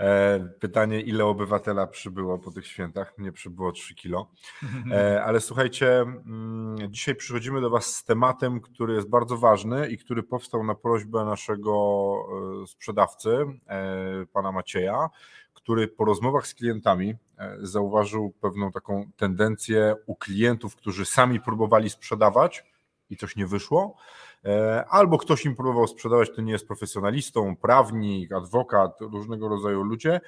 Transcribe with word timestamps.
E, 0.00 0.40
pytanie, 0.60 1.00
ile 1.00 1.24
obywatela 1.24 1.86
przybyło 1.86 2.38
po 2.38 2.50
tych 2.50 2.66
świętach? 2.66 3.18
Mnie 3.18 3.32
przybyło 3.32 3.72
3 3.72 3.94
kilo. 3.94 4.30
E, 4.92 5.24
ale 5.24 5.40
słuchajcie, 5.40 6.00
mm, 6.00 6.76
dzisiaj 6.92 7.14
przychodzimy 7.14 7.60
do 7.60 7.70
Was 7.70 7.86
z 7.86 8.04
tematem, 8.04 8.60
który 8.60 8.94
jest 8.94 9.08
bardzo 9.08 9.36
ważny 9.36 9.88
i 9.88 9.98
który 9.98 10.22
powstał 10.22 10.64
na 10.64 10.74
prośbę 10.74 11.24
naszego 11.24 11.72
e, 12.62 12.66
sprzedawcy, 12.66 13.36
pana 14.32 14.52
Macieja, 14.52 15.08
który 15.54 15.88
po 15.88 16.04
rozmowach 16.04 16.46
z 16.46 16.54
klientami 16.54 17.14
zauważył 17.60 18.32
pewną 18.40 18.72
taką 18.72 19.10
tendencję 19.16 19.94
u 20.06 20.16
klientów, 20.16 20.76
którzy 20.76 21.04
sami 21.04 21.40
próbowali 21.40 21.90
sprzedawać 21.90 22.64
i 23.10 23.16
coś 23.16 23.36
nie 23.36 23.46
wyszło 23.46 23.96
albo 24.88 25.18
ktoś 25.18 25.44
im 25.44 25.56
próbował 25.56 25.86
sprzedawać, 25.86 26.30
to 26.36 26.42
nie 26.42 26.52
jest 26.52 26.66
profesjonalistą, 26.66 27.56
prawnik, 27.56 28.32
adwokat, 28.32 29.00
różnego 29.00 29.48
rodzaju 29.48 29.82
ludzie, 29.82 30.20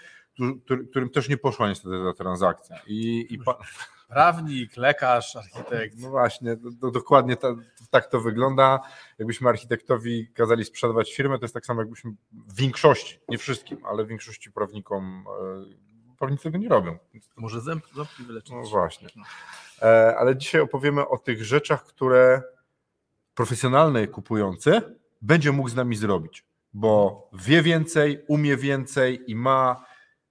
którym 0.90 1.10
też 1.10 1.28
nie 1.28 1.36
poszła 1.36 1.68
niestety 1.68 1.96
ta 2.04 2.12
transakcja. 2.12 2.76
I, 2.86 3.26
i 3.30 3.38
pa... 3.38 3.58
Prawnik, 4.10 4.76
lekarz, 4.76 5.36
architekt. 5.36 5.98
No 5.98 6.10
właśnie, 6.10 6.56
to, 6.80 6.90
dokładnie 6.90 7.36
ta, 7.36 7.54
tak 7.90 8.06
to 8.06 8.20
wygląda. 8.20 8.80
Jakbyśmy 9.18 9.48
architektowi 9.48 10.28
kazali 10.34 10.64
sprzedawać 10.64 11.14
firmę, 11.14 11.38
to 11.38 11.44
jest 11.44 11.54
tak 11.54 11.66
samo 11.66 11.80
jakbyśmy 11.80 12.12
w 12.32 12.56
większości, 12.56 13.18
nie 13.28 13.38
wszystkim, 13.38 13.78
ale 13.86 14.04
w 14.04 14.08
większości 14.08 14.52
prawnikom, 14.52 15.24
e, 16.12 16.16
prawnicy 16.18 16.42
tego 16.42 16.58
nie 16.58 16.68
robią. 16.68 16.98
Może 17.36 17.60
ząbki 17.60 18.24
wyleczyć. 18.26 18.50
No 18.50 18.62
właśnie. 18.62 19.08
E, 19.82 20.16
ale 20.18 20.36
dzisiaj 20.36 20.60
opowiemy 20.60 21.08
o 21.08 21.18
tych 21.18 21.44
rzeczach, 21.44 21.84
które 21.84 22.42
profesjonalny 23.40 24.08
kupujący 24.08 24.80
będzie 25.22 25.52
mógł 25.52 25.68
z 25.68 25.74
nami 25.74 25.96
zrobić, 25.96 26.44
bo 26.72 27.28
wie 27.32 27.62
więcej, 27.62 28.24
umie 28.28 28.56
więcej 28.56 29.30
i 29.30 29.34
ma 29.34 29.84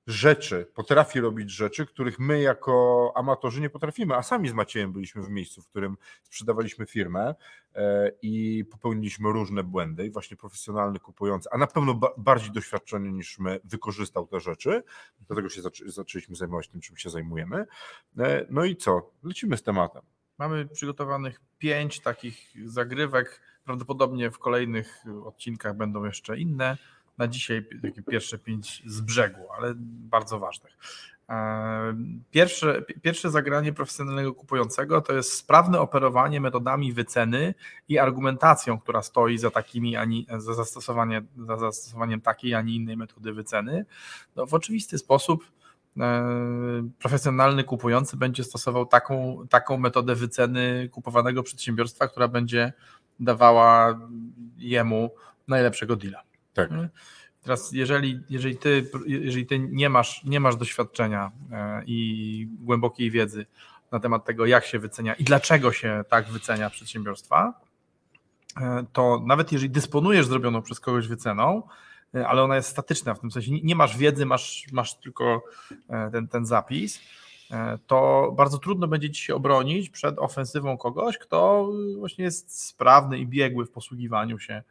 rzeczy, 0.07 0.71
potrafi 0.73 1.19
robić 1.19 1.52
rzeczy, 1.52 1.85
których 1.85 2.19
my 2.19 2.41
jako 2.41 3.11
amatorzy 3.15 3.61
nie 3.61 3.69
potrafimy, 3.69 4.15
a 4.15 4.23
sami 4.23 4.49
z 4.49 4.53
Maciejem 4.53 4.93
byliśmy 4.93 5.23
w 5.23 5.30
miejscu, 5.30 5.61
w 5.61 5.67
którym 5.67 5.97
sprzedawaliśmy 6.23 6.85
firmę 6.85 7.35
e, 7.75 8.11
i 8.21 8.65
popełniliśmy 8.71 9.31
różne 9.31 9.63
błędy 9.63 10.05
i 10.05 10.11
właśnie 10.11 10.37
profesjonalny 10.37 10.99
kupujący, 10.99 11.49
a 11.52 11.57
na 11.57 11.67
pewno 11.67 11.99
bardziej 12.17 12.52
doświadczony 12.52 13.11
niż 13.11 13.39
my, 13.39 13.59
wykorzystał 13.63 14.27
te 14.27 14.39
rzeczy, 14.39 14.83
dlatego 15.27 15.49
się 15.49 15.61
zaczęliśmy 15.85 16.35
zajmować 16.35 16.67
tym, 16.67 16.81
czym 16.81 16.97
się 16.97 17.09
zajmujemy. 17.09 17.65
E, 18.19 18.45
no 18.49 18.65
i 18.65 18.75
co? 18.75 19.11
Lecimy 19.23 19.57
z 19.57 19.63
tematem. 19.63 20.18
Mamy 20.39 20.65
przygotowanych 20.65 21.41
pięć 21.57 21.99
takich 21.99 22.53
zagrywek. 22.65 23.41
Prawdopodobnie 23.65 24.31
w 24.31 24.39
kolejnych 24.39 25.03
odcinkach 25.25 25.77
będą 25.77 26.05
jeszcze 26.05 26.39
inne. 26.39 26.77
Na 27.17 27.27
dzisiaj 27.27 27.65
takie 27.81 28.03
pierwsze 28.03 28.39
pięć 28.39 28.83
z 28.85 29.01
brzegu, 29.01 29.51
ale 29.57 29.73
bardzo 29.77 30.39
ważnych. 30.39 30.77
E, 31.29 31.95
pierwsze, 32.31 32.81
pierwsze 33.01 33.31
zagranie 33.31 33.73
profesjonalnego 33.73 34.33
kupującego 34.33 35.01
to 35.01 35.13
jest 35.13 35.33
sprawne 35.33 35.79
operowanie 35.79 36.41
metodami 36.41 36.93
wyceny 36.93 37.53
i 37.89 37.97
argumentacją, 37.97 38.80
która 38.80 39.02
stoi 39.02 39.37
za 39.37 39.52
takimi, 39.52 39.95
ani, 39.95 40.27
za, 40.37 40.53
zastosowanie, 40.53 41.21
za 41.47 41.58
zastosowaniem 41.58 42.21
takiej, 42.21 42.53
a 42.53 42.61
nie 42.61 42.75
innej 42.75 42.97
metody 42.97 43.33
wyceny. 43.33 43.85
No, 44.35 44.45
w 44.45 44.53
oczywisty 44.53 44.97
sposób 44.97 45.58
profesjonalny 46.99 47.64
kupujący 47.64 48.17
będzie 48.17 48.43
stosował 48.43 48.86
taką, 48.86 49.48
taką 49.49 49.77
metodę 49.77 50.15
wyceny 50.15 50.89
kupowanego 50.92 51.43
przedsiębiorstwa, 51.43 52.08
która 52.08 52.27
będzie 52.27 52.73
dawała 53.20 53.99
jemu 54.58 55.11
najlepszego 55.48 55.95
deala. 55.95 56.21
Tak. 56.54 56.71
E, 56.71 56.89
teraz, 57.43 57.71
jeżeli, 57.71 58.20
jeżeli, 58.30 58.58
ty, 58.58 58.89
jeżeli 59.05 59.45
ty 59.45 59.59
nie 59.59 59.89
masz, 59.89 60.23
nie 60.23 60.39
masz 60.39 60.55
doświadczenia 60.55 61.32
e, 61.52 61.83
i 61.86 62.48
głębokiej 62.59 63.11
wiedzy 63.11 63.45
na 63.92 63.99
temat 63.99 64.26
tego, 64.26 64.45
jak 64.45 64.65
się 64.65 64.80
wycenia 64.80 65.14
i 65.14 65.23
dlaczego 65.23 65.71
się 65.71 66.04
tak 66.09 66.30
wycenia 66.30 66.70
przedsiębiorstwa, 66.70 67.54
to 68.93 69.23
nawet 69.26 69.52
jeżeli 69.52 69.70
dysponujesz 69.70 70.26
zrobioną 70.26 70.61
przez 70.61 70.80
kogoś 70.80 71.08
wyceną, 71.08 71.64
E, 71.64 71.64
ale 72.14 72.43
ona 72.43 72.55
jest 72.55 72.70
statyczna, 72.70 73.14
w 73.14 73.20
tym 73.20 73.31
sensie 73.31 73.52
nie 73.52 73.75
masz 73.75 73.97
wiedzy, 73.97 74.25
masz, 74.25 74.65
masz 74.71 74.95
tylko 74.95 75.43
e, 75.89 76.11
ten, 76.11 76.27
ten 76.27 76.45
zapis, 76.45 77.02
e, 77.52 77.77
to 77.87 78.31
bardzo 78.37 78.58
trudno 78.58 78.87
będzie 78.87 79.09
ci 79.09 79.21
się 79.21 79.36
obronić 79.36 79.89
przed 79.89 80.20
ofensywą 80.20 80.77
kogoś, 80.77 81.17
kto 81.17 81.70
właśnie 81.97 82.23
jest 82.23 82.67
sprawny 82.67 83.17
i 83.17 83.27
biegły 83.27 83.65
w 83.65 83.71
posługiwaniu 83.71 84.39
się 84.39 84.64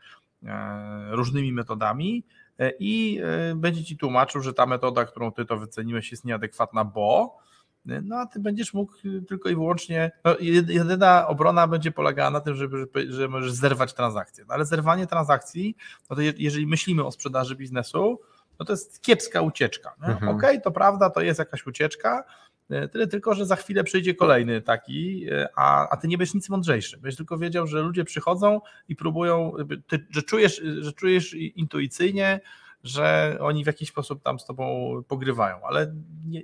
różnymi 1.10 1.52
metodami. 1.52 2.24
I 2.78 3.20
będzie 3.54 3.84
ci 3.84 3.96
tłumaczył, 3.96 4.42
że 4.42 4.54
ta 4.54 4.66
metoda, 4.66 5.04
którą 5.04 5.32
ty 5.32 5.44
to 5.44 5.56
wyceniłeś 5.56 6.10
jest 6.10 6.24
nieadekwatna, 6.24 6.84
bo 6.84 7.38
no 7.84 8.16
a 8.16 8.26
ty 8.26 8.40
będziesz 8.40 8.74
mógł 8.74 8.92
tylko 9.28 9.48
i 9.48 9.54
wyłącznie, 9.54 10.10
no, 10.24 10.36
jedyna 10.40 11.28
obrona 11.28 11.66
będzie 11.66 11.92
polegała 11.92 12.30
na 12.30 12.40
tym, 12.40 12.54
żeby, 12.54 12.88
że 13.08 13.28
możesz 13.28 13.52
zerwać 13.52 13.94
transakcję, 13.94 14.44
no, 14.48 14.54
ale 14.54 14.64
zerwanie 14.64 15.06
transakcji, 15.06 15.76
no 16.10 16.16
to 16.16 16.22
jeżeli 16.22 16.66
myślimy 16.66 17.04
o 17.04 17.10
sprzedaży 17.10 17.56
biznesu, 17.56 18.20
no 18.58 18.66
to 18.66 18.72
jest 18.72 19.02
kiepska 19.02 19.40
ucieczka. 19.40 19.94
Mhm. 20.00 20.16
Okej, 20.16 20.50
okay, 20.50 20.60
to 20.60 20.70
prawda, 20.70 21.10
to 21.10 21.20
jest 21.20 21.38
jakaś 21.38 21.66
ucieczka, 21.66 22.24
e, 22.70 22.88
Tyle 22.88 23.06
tylko, 23.06 23.34
że 23.34 23.46
za 23.46 23.56
chwilę 23.56 23.84
przyjdzie 23.84 24.14
kolejny 24.14 24.62
taki, 24.62 25.26
e, 25.30 25.48
a, 25.56 25.88
a 25.88 25.96
ty 25.96 26.08
nie 26.08 26.18
będziesz 26.18 26.34
nic 26.34 26.48
mądrzejszy. 26.48 26.98
Będziesz 26.98 27.16
tylko 27.16 27.38
wiedział, 27.38 27.66
że 27.66 27.82
ludzie 27.82 28.04
przychodzą 28.04 28.60
i 28.88 28.96
próbują, 28.96 29.52
ty, 29.86 30.06
że, 30.10 30.22
czujesz, 30.22 30.62
że 30.80 30.92
czujesz 30.92 31.34
intuicyjnie, 31.34 32.40
że 32.84 33.36
oni 33.40 33.64
w 33.64 33.66
jakiś 33.66 33.88
sposób 33.88 34.22
tam 34.22 34.38
z 34.38 34.44
tobą 34.44 34.92
pogrywają, 35.08 35.56
ale 35.64 35.94
nie, 36.26 36.42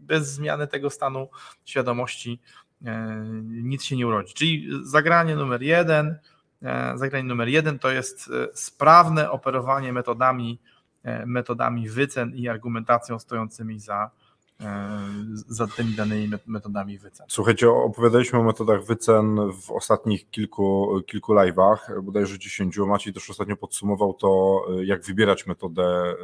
bez 0.00 0.32
zmiany 0.32 0.66
tego 0.66 0.90
stanu 0.90 1.28
świadomości 1.64 2.40
e, 2.84 3.24
nic 3.44 3.84
się 3.84 3.96
nie 3.96 4.06
urodzi. 4.06 4.34
Czyli 4.34 4.68
zagranie 4.82 5.36
numer 5.36 5.62
jeden, 5.62 6.18
e, 6.62 6.92
zagranie 6.98 7.28
numer 7.28 7.48
jeden 7.48 7.78
to 7.78 7.90
jest 7.90 8.30
e, 8.30 8.48
sprawne 8.54 9.30
operowanie 9.30 9.92
metodami, 9.92 10.58
metodami 11.26 11.88
wycen 11.88 12.34
i 12.34 12.48
argumentacją 12.48 13.18
stojącymi 13.18 13.80
za 13.80 14.10
za 15.48 15.66
tymi 15.66 15.94
danymi 15.94 16.30
metodami 16.46 16.98
wycen. 16.98 17.26
Słuchajcie, 17.28 17.70
opowiadaliśmy 17.70 18.38
o 18.38 18.42
metodach 18.42 18.84
wycen 18.84 19.36
w 19.62 19.70
ostatnich 19.70 20.30
kilku, 20.30 21.00
kilku 21.06 21.34
live'ach, 21.34 22.02
bodajże 22.02 22.38
10. 22.38 22.78
Maciej 22.78 23.12
też 23.12 23.30
ostatnio 23.30 23.56
podsumował 23.56 24.14
to, 24.14 24.62
e, 24.70 24.84
jak 24.84 25.04
wybierać 25.04 25.46
metodę 25.46 25.82
e, 25.82 26.14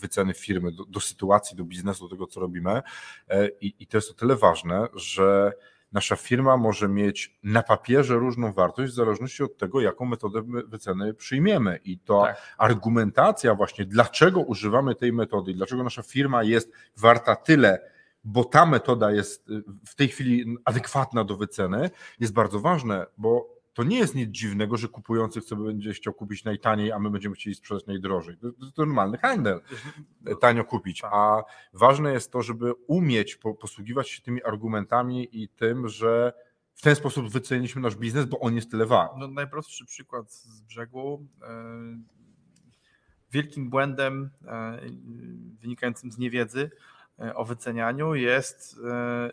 wyceny 0.00 0.34
firmy 0.34 0.72
do, 0.72 0.84
do 0.84 1.00
sytuacji, 1.00 1.56
do 1.56 1.64
biznesu, 1.64 2.04
do 2.04 2.10
tego, 2.10 2.26
co 2.26 2.40
robimy. 2.40 2.82
I, 3.60 3.74
I 3.78 3.86
to 3.86 3.96
jest 3.96 4.10
o 4.10 4.14
tyle 4.14 4.36
ważne, 4.36 4.88
że 4.94 5.52
nasza 5.94 6.16
firma 6.16 6.56
może 6.56 6.88
mieć 6.88 7.38
na 7.42 7.62
papierze 7.62 8.14
różną 8.14 8.52
wartość 8.52 8.92
w 8.92 8.96
zależności 8.96 9.42
od 9.42 9.56
tego, 9.56 9.80
jaką 9.80 10.04
metodę 10.04 10.42
wyceny 10.66 11.14
przyjmiemy. 11.14 11.80
I 11.84 11.98
to 11.98 12.22
tak. 12.22 12.54
argumentacja 12.58 13.54
właśnie, 13.54 13.84
dlaczego 13.84 14.40
używamy 14.40 14.94
tej 14.94 15.12
metody, 15.12 15.54
dlaczego 15.54 15.82
nasza 15.82 16.02
firma 16.02 16.42
jest 16.42 16.72
warta 16.96 17.36
tyle, 17.36 17.90
bo 18.24 18.44
ta 18.44 18.66
metoda 18.66 19.12
jest 19.12 19.48
w 19.86 19.94
tej 19.94 20.08
chwili 20.08 20.56
adekwatna 20.64 21.24
do 21.24 21.36
wyceny, 21.36 21.90
jest 22.20 22.32
bardzo 22.32 22.60
ważne, 22.60 23.06
bo 23.18 23.53
to 23.74 23.82
nie 23.84 23.98
jest 23.98 24.14
nic 24.14 24.30
dziwnego, 24.30 24.76
że 24.76 24.88
kupujący 24.88 25.40
chce, 25.40 25.56
będzie 25.56 25.92
chciał 25.92 26.14
kupić 26.14 26.44
najtaniej, 26.44 26.92
a 26.92 26.98
my 26.98 27.10
będziemy 27.10 27.34
chcieli 27.34 27.56
sprzedać 27.56 27.86
najdrożej. 27.86 28.36
To, 28.36 28.46
jest 28.46 28.78
normalny 28.78 29.18
handel, 29.18 29.60
tanio 30.40 30.64
kupić. 30.64 31.00
Tak. 31.00 31.10
A 31.14 31.42
ważne 31.72 32.12
jest 32.12 32.32
to, 32.32 32.42
żeby 32.42 32.72
umieć 32.86 33.38
posługiwać 33.60 34.08
się 34.08 34.22
tymi 34.22 34.44
argumentami 34.44 35.28
i 35.32 35.48
tym, 35.48 35.88
że 35.88 36.32
w 36.74 36.82
ten 36.82 36.96
sposób 36.96 37.28
wyceniliśmy 37.28 37.82
nasz 37.82 37.96
biznes, 37.96 38.26
bo 38.26 38.40
on 38.40 38.54
jest 38.54 38.70
tyle 38.70 38.86
wart. 38.86 39.12
No, 39.18 39.28
najprostszy 39.28 39.84
przykład 39.84 40.32
z 40.32 40.60
brzegu. 40.60 41.26
E, 41.42 41.46
wielkim 43.30 43.70
błędem 43.70 44.30
e, 44.46 44.80
wynikającym 45.60 46.12
z 46.12 46.18
niewiedzy 46.18 46.70
e, 47.18 47.34
o 47.34 47.44
wycenianiu 47.44 48.14
jest, 48.14 48.80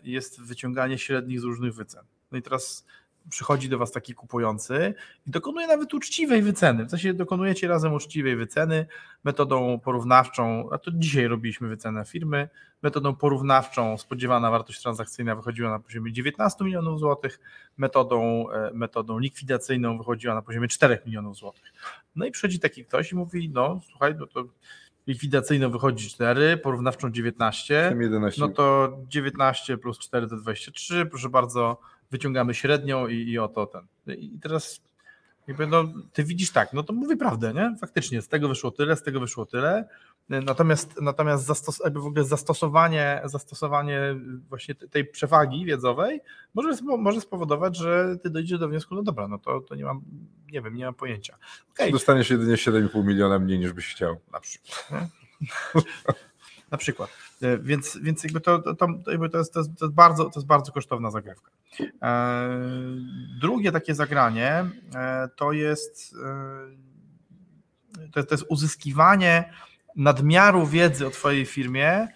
jest 0.02 0.42
wyciąganie 0.42 0.98
średnich 0.98 1.40
z 1.40 1.44
różnych 1.44 1.74
wycen. 1.74 2.04
No 2.32 2.38
i 2.38 2.42
teraz 2.42 2.86
przychodzi 3.30 3.68
do 3.68 3.78
Was 3.78 3.92
taki 3.92 4.14
kupujący 4.14 4.94
i 5.26 5.30
dokonuje 5.30 5.66
nawet 5.66 5.94
uczciwej 5.94 6.42
wyceny. 6.42 6.84
W 6.84 6.90
sensie 6.90 7.14
dokonujecie 7.14 7.68
razem 7.68 7.94
uczciwej 7.94 8.36
wyceny 8.36 8.86
metodą 9.24 9.80
porównawczą, 9.80 10.68
a 10.72 10.78
to 10.78 10.90
dzisiaj 10.94 11.26
robiliśmy 11.26 11.68
wycenę 11.68 12.04
firmy, 12.04 12.48
metodą 12.82 13.16
porównawczą 13.16 13.98
spodziewana 13.98 14.50
wartość 14.50 14.82
transakcyjna 14.82 15.36
wychodziła 15.36 15.70
na 15.70 15.78
poziomie 15.78 16.12
19 16.12 16.64
milionów 16.64 17.00
złotych, 17.00 17.40
metodą, 17.76 18.50
e, 18.50 18.70
metodą 18.74 19.18
likwidacyjną 19.18 19.98
wychodziła 19.98 20.34
na 20.34 20.42
poziomie 20.42 20.68
4 20.68 20.98
milionów 21.06 21.36
złotych. 21.36 21.72
No 22.16 22.26
i 22.26 22.30
przychodzi 22.30 22.60
taki 22.60 22.84
ktoś 22.84 23.12
i 23.12 23.16
mówi, 23.16 23.50
no 23.50 23.80
słuchaj, 23.90 24.14
no 24.18 24.26
to 24.26 24.44
likwidacyjną 25.06 25.70
wychodzi 25.70 26.10
4, 26.10 26.56
porównawczą 26.56 27.10
19, 27.10 27.96
11. 28.00 28.40
no 28.40 28.48
to 28.48 28.96
19 29.08 29.78
plus 29.78 29.98
4 29.98 30.28
to 30.28 30.36
23, 30.36 31.06
proszę 31.06 31.28
bardzo, 31.28 31.78
wyciągamy 32.12 32.54
średnią 32.54 33.06
i, 33.06 33.14
i 33.14 33.38
oto 33.38 33.66
ten. 33.66 33.86
I 34.16 34.38
teraz 34.42 34.80
jakby 35.48 35.66
no, 35.66 35.84
ty 36.12 36.24
widzisz 36.24 36.50
tak, 36.50 36.72
no 36.72 36.82
to 36.82 36.92
mówi 36.92 37.16
prawdę, 37.16 37.52
nie? 37.54 37.76
Faktycznie, 37.80 38.22
z 38.22 38.28
tego 38.28 38.48
wyszło 38.48 38.70
tyle, 38.70 38.96
z 38.96 39.02
tego 39.02 39.20
wyszło 39.20 39.46
tyle. 39.46 39.88
Natomiast, 40.28 41.00
natomiast 41.00 41.44
zastos, 41.44 41.80
jakby 41.84 42.00
w 42.00 42.06
ogóle 42.06 42.24
zastosowanie, 42.24 43.20
zastosowanie 43.24 44.00
właśnie 44.48 44.74
tej 44.74 45.04
przewagi 45.04 45.64
wiedzowej 45.64 46.20
może, 46.54 46.82
może 46.82 47.20
spowodować, 47.20 47.76
że 47.76 48.16
ty 48.22 48.30
dojdziesz 48.30 48.58
do 48.58 48.68
wniosku, 48.68 48.94
no 48.94 49.02
dobra, 49.02 49.28
no 49.28 49.38
to, 49.38 49.60
to 49.60 49.74
nie 49.74 49.84
mam, 49.84 50.02
nie 50.52 50.62
wiem, 50.62 50.74
nie 50.74 50.84
mam 50.84 50.94
pojęcia. 50.94 51.36
Okay. 51.72 51.90
Dostaniesz 51.90 52.30
jedynie 52.30 52.54
7,5 52.54 53.04
miliona 53.04 53.38
mniej 53.38 53.58
niż 53.58 53.72
byś 53.72 53.88
chciał. 53.94 54.16
Na 54.32 54.40
przykład. 54.40 55.08
na 56.72 56.78
przykład. 56.78 57.10
E, 57.42 57.58
więc, 57.58 57.98
więc 58.02 58.24
jakby 58.24 58.40
to, 58.40 58.58
to, 58.58 58.74
to, 58.74 59.10
jakby 59.10 59.28
to, 59.28 59.38
jest, 59.38 59.54
to, 59.54 59.60
jest, 59.60 59.92
bardzo, 59.92 60.24
to 60.24 60.40
jest 60.40 60.46
bardzo 60.46 60.72
kosztowna 60.72 61.10
zagrywka. 61.10 61.50
E, 62.02 62.48
drugie 63.40 63.72
takie 63.72 63.94
zagranie 63.94 64.64
e, 64.94 65.28
to 65.36 65.52
jest, 65.52 66.14
to 68.12 68.20
jest, 68.20 68.28
to 68.28 68.34
jest 68.34 68.46
uzyskiwanie 68.48 69.52
nadmiaru 69.96 70.66
wiedzy 70.66 71.06
o 71.06 71.10
Twojej 71.10 71.46
firmie, 71.46 72.08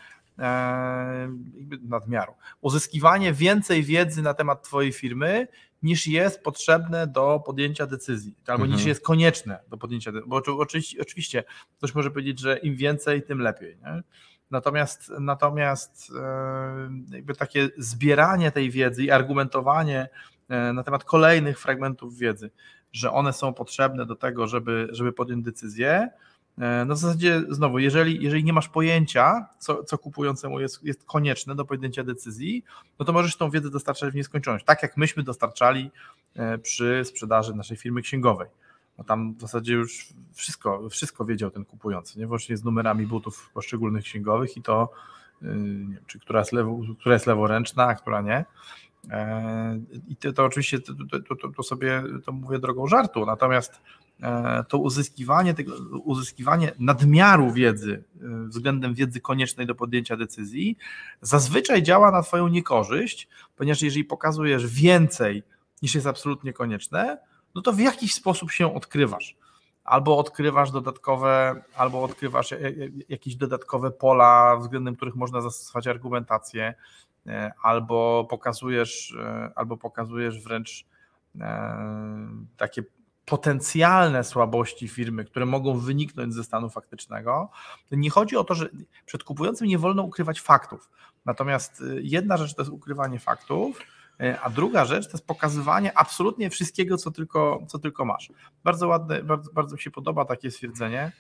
nadmiaru, 1.83 2.35
uzyskiwanie 2.61 3.33
więcej 3.33 3.83
wiedzy 3.83 4.23
na 4.23 4.35
temat 4.35 4.63
Twojej 4.63 4.93
firmy 4.93 5.49
niż 5.83 6.07
jest 6.07 6.43
potrzebne 6.43 7.07
do 7.07 7.43
podjęcia 7.47 7.87
decyzji, 7.87 8.35
albo 8.47 8.65
mhm. 8.65 8.71
niż 8.73 8.87
jest 8.87 9.05
konieczne 9.05 9.59
do 9.69 9.77
podjęcia 9.77 10.13
decyzji, 10.13 10.31
bo 10.31 10.43
oczywiście, 10.59 11.03
oczywiście 11.03 11.45
ktoś 11.79 11.95
może 11.95 12.11
powiedzieć, 12.11 12.41
że 12.41 12.59
im 12.59 12.77
więcej, 12.77 13.23
tym 13.23 13.39
lepiej. 13.39 13.77
Nie? 13.77 14.03
Natomiast, 14.51 15.13
natomiast 15.21 16.13
e, 16.21 17.17
jakby 17.17 17.35
takie 17.35 17.69
zbieranie 17.79 18.51
tej 18.51 18.71
wiedzy 18.71 19.05
i 19.05 19.11
argumentowanie 19.11 20.09
e, 20.49 20.73
na 20.73 20.83
temat 20.83 21.05
kolejnych 21.05 21.61
fragmentów 21.61 22.19
wiedzy, 22.19 22.51
że 22.93 23.13
one 23.13 23.33
są 23.33 23.55
potrzebne 23.55 24.07
do 24.07 24.17
tego, 24.17 24.47
żeby, 24.47 24.89
żeby 24.91 25.13
podjąć 25.13 25.45
decyzję, 25.45 26.09
e, 26.59 26.85
no 26.85 26.95
w 26.95 26.99
zasadzie 26.99 27.43
znowu, 27.49 27.79
jeżeli, 27.79 28.25
jeżeli 28.25 28.45
nie 28.45 28.53
masz 28.53 28.69
pojęcia, 28.69 29.47
co, 29.59 29.85
co 29.85 29.99
kupującemu 29.99 30.61
jest, 30.61 30.85
jest 30.85 31.05
konieczne 31.05 31.55
do 31.55 31.65
podjęcia 31.65 32.05
decyzji, 32.05 32.65
no 32.99 33.05
to 33.05 33.13
możesz 33.13 33.37
tą 33.37 33.51
wiedzę 33.51 33.71
dostarczać 33.71 34.13
w 34.13 34.17
nieskończoność. 34.17 34.65
Tak 34.65 34.83
jak 34.83 34.97
myśmy 34.97 35.23
dostarczali 35.23 35.91
przy 36.63 37.03
sprzedaży 37.05 37.55
naszej 37.55 37.77
firmy 37.77 38.03
księgowej 38.03 38.49
no 38.99 39.05
tam 39.05 39.35
w 39.35 39.41
zasadzie 39.41 39.75
już 39.75 40.09
wszystko, 40.35 40.89
wszystko 40.89 41.25
wiedział 41.25 41.51
ten 41.51 41.65
kupujący, 41.65 42.19
nie? 42.19 42.27
Włącznie 42.27 42.57
z 42.57 42.65
numerami 42.65 43.07
butów 43.07 43.51
poszczególnych 43.55 44.05
księgowych 44.05 44.57
i 44.57 44.63
to, 44.63 44.93
yy, 45.43 45.57
nie 45.57 45.95
wiem, 45.95 46.05
czy 46.07 46.19
która 46.19 46.39
jest, 46.39 46.53
lewo, 46.53 46.81
która 47.01 47.15
jest 47.15 47.27
leworęczna, 47.27 47.87
a 47.87 47.95
która 47.95 48.21
nie. 48.21 48.45
E, 49.11 49.81
I 50.09 50.17
to, 50.17 50.33
to 50.33 50.45
oczywiście 50.45 50.81
to, 50.81 50.93
to, 51.37 51.49
to, 51.49 51.63
sobie 51.63 52.03
to 52.25 52.33
mówię 52.33 52.59
drogą 52.59 52.87
żartu, 52.87 53.27
natomiast 53.27 53.81
e, 54.23 54.65
to 54.69 54.79
uzyskiwanie, 54.79 55.55
tego, 55.55 55.77
uzyskiwanie 56.05 56.73
nadmiaru 56.79 57.53
wiedzy 57.53 58.05
e, 58.23 58.49
względem 58.49 58.95
wiedzy 58.95 59.21
koniecznej 59.21 59.67
do 59.67 59.75
podjęcia 59.75 60.17
decyzji 60.17 60.77
zazwyczaj 61.21 61.83
działa 61.83 62.11
na 62.11 62.23
Twoją 62.23 62.49
niekorzyść, 62.49 63.29
ponieważ 63.57 63.83
jeżeli 63.83 64.05
pokazujesz 64.05 64.67
więcej 64.67 65.43
niż 65.83 65.95
jest 65.95 66.07
absolutnie 66.07 66.53
konieczne, 66.53 67.19
no 67.57 67.63
to 67.63 67.73
w 67.73 67.81
jakiś 67.81 68.15
sposób 68.15 68.51
się 68.51 68.75
odkrywasz. 68.75 69.37
Albo 69.85 70.19
odkrywasz 70.19 70.71
dodatkowe, 70.71 71.63
albo 71.77 72.03
odkrywasz 72.03 72.55
jakieś 73.09 73.37
dodatkowe 73.37 73.91
pola, 73.91 74.57
względem 74.57 74.97
których 74.97 75.15
można 75.15 75.41
zastosować 75.41 75.87
argumentację, 75.87 76.75
e, 77.27 77.53
albo 77.63 78.27
pokazujesz, 78.31 79.17
e, 79.21 79.51
albo 79.55 79.77
pokazujesz 79.77 80.43
wręcz 80.43 80.87
e, 81.41 81.79
takie 82.57 82.83
potencjalne 83.25 84.25
słabości 84.25 84.89
firmy, 84.89 85.25
które 85.25 85.47
mogą 85.47 85.79
wyniknąć 85.79 86.35
ze 86.35 86.45
stanu 86.45 86.71
faktycznego. 86.71 87.51
Nie 87.91 88.11
chodzi 88.11 88.37
o 88.37 88.45
to, 88.45 88.55
że 88.55 88.69
przed 89.07 89.25
kupującym 89.25 89.67
nie 89.67 89.79
wolno 89.79 90.03
ukrywać 90.03 90.41
faktów. 90.41 90.91
Natomiast 91.25 91.83
jedna 92.03 92.37
rzecz 92.37 92.55
to 92.55 92.63
jest 92.63 92.73
ukrywanie 92.73 93.19
faktów, 93.19 93.81
a 94.43 94.51
druga 94.51 94.85
rzecz 94.85 95.07
to 95.07 95.13
jest 95.13 95.27
pokazywanie 95.27 95.99
absolutnie 95.99 96.51
wszystkiego, 96.51 96.97
co 96.97 97.11
tylko, 97.11 97.67
co 97.69 97.79
tylko 97.79 98.05
masz. 98.05 98.33
Bardzo 98.65 98.89
ładne, 98.89 99.23
bardzo, 99.23 99.53
bardzo 99.53 99.77
mi 99.77 99.83
się 99.83 99.91
podoba 99.91 100.25
takie 100.25 100.51
stwierdzenie, 100.51 101.13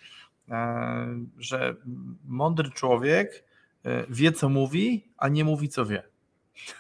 e, 0.49 1.07
że 1.39 1.77
mądry 2.25 2.71
człowiek 2.71 3.45
e, 3.85 4.07
wie, 4.09 4.33
co 4.33 4.49
mówi, 4.49 5.09
a 5.17 5.29
nie 5.29 5.45
mówi, 5.45 5.69
co 5.69 5.87
wie. 5.87 6.03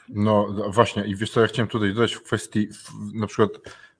No 0.08 0.46
właśnie, 0.72 1.06
i 1.06 1.16
wiesz 1.16 1.30
co, 1.30 1.40
ja 1.40 1.46
chciałem 1.46 1.68
tutaj 1.68 1.94
dodać 1.94 2.14
w 2.14 2.22
kwestii 2.22 2.68
na 3.14 3.26
przykład 3.26 3.50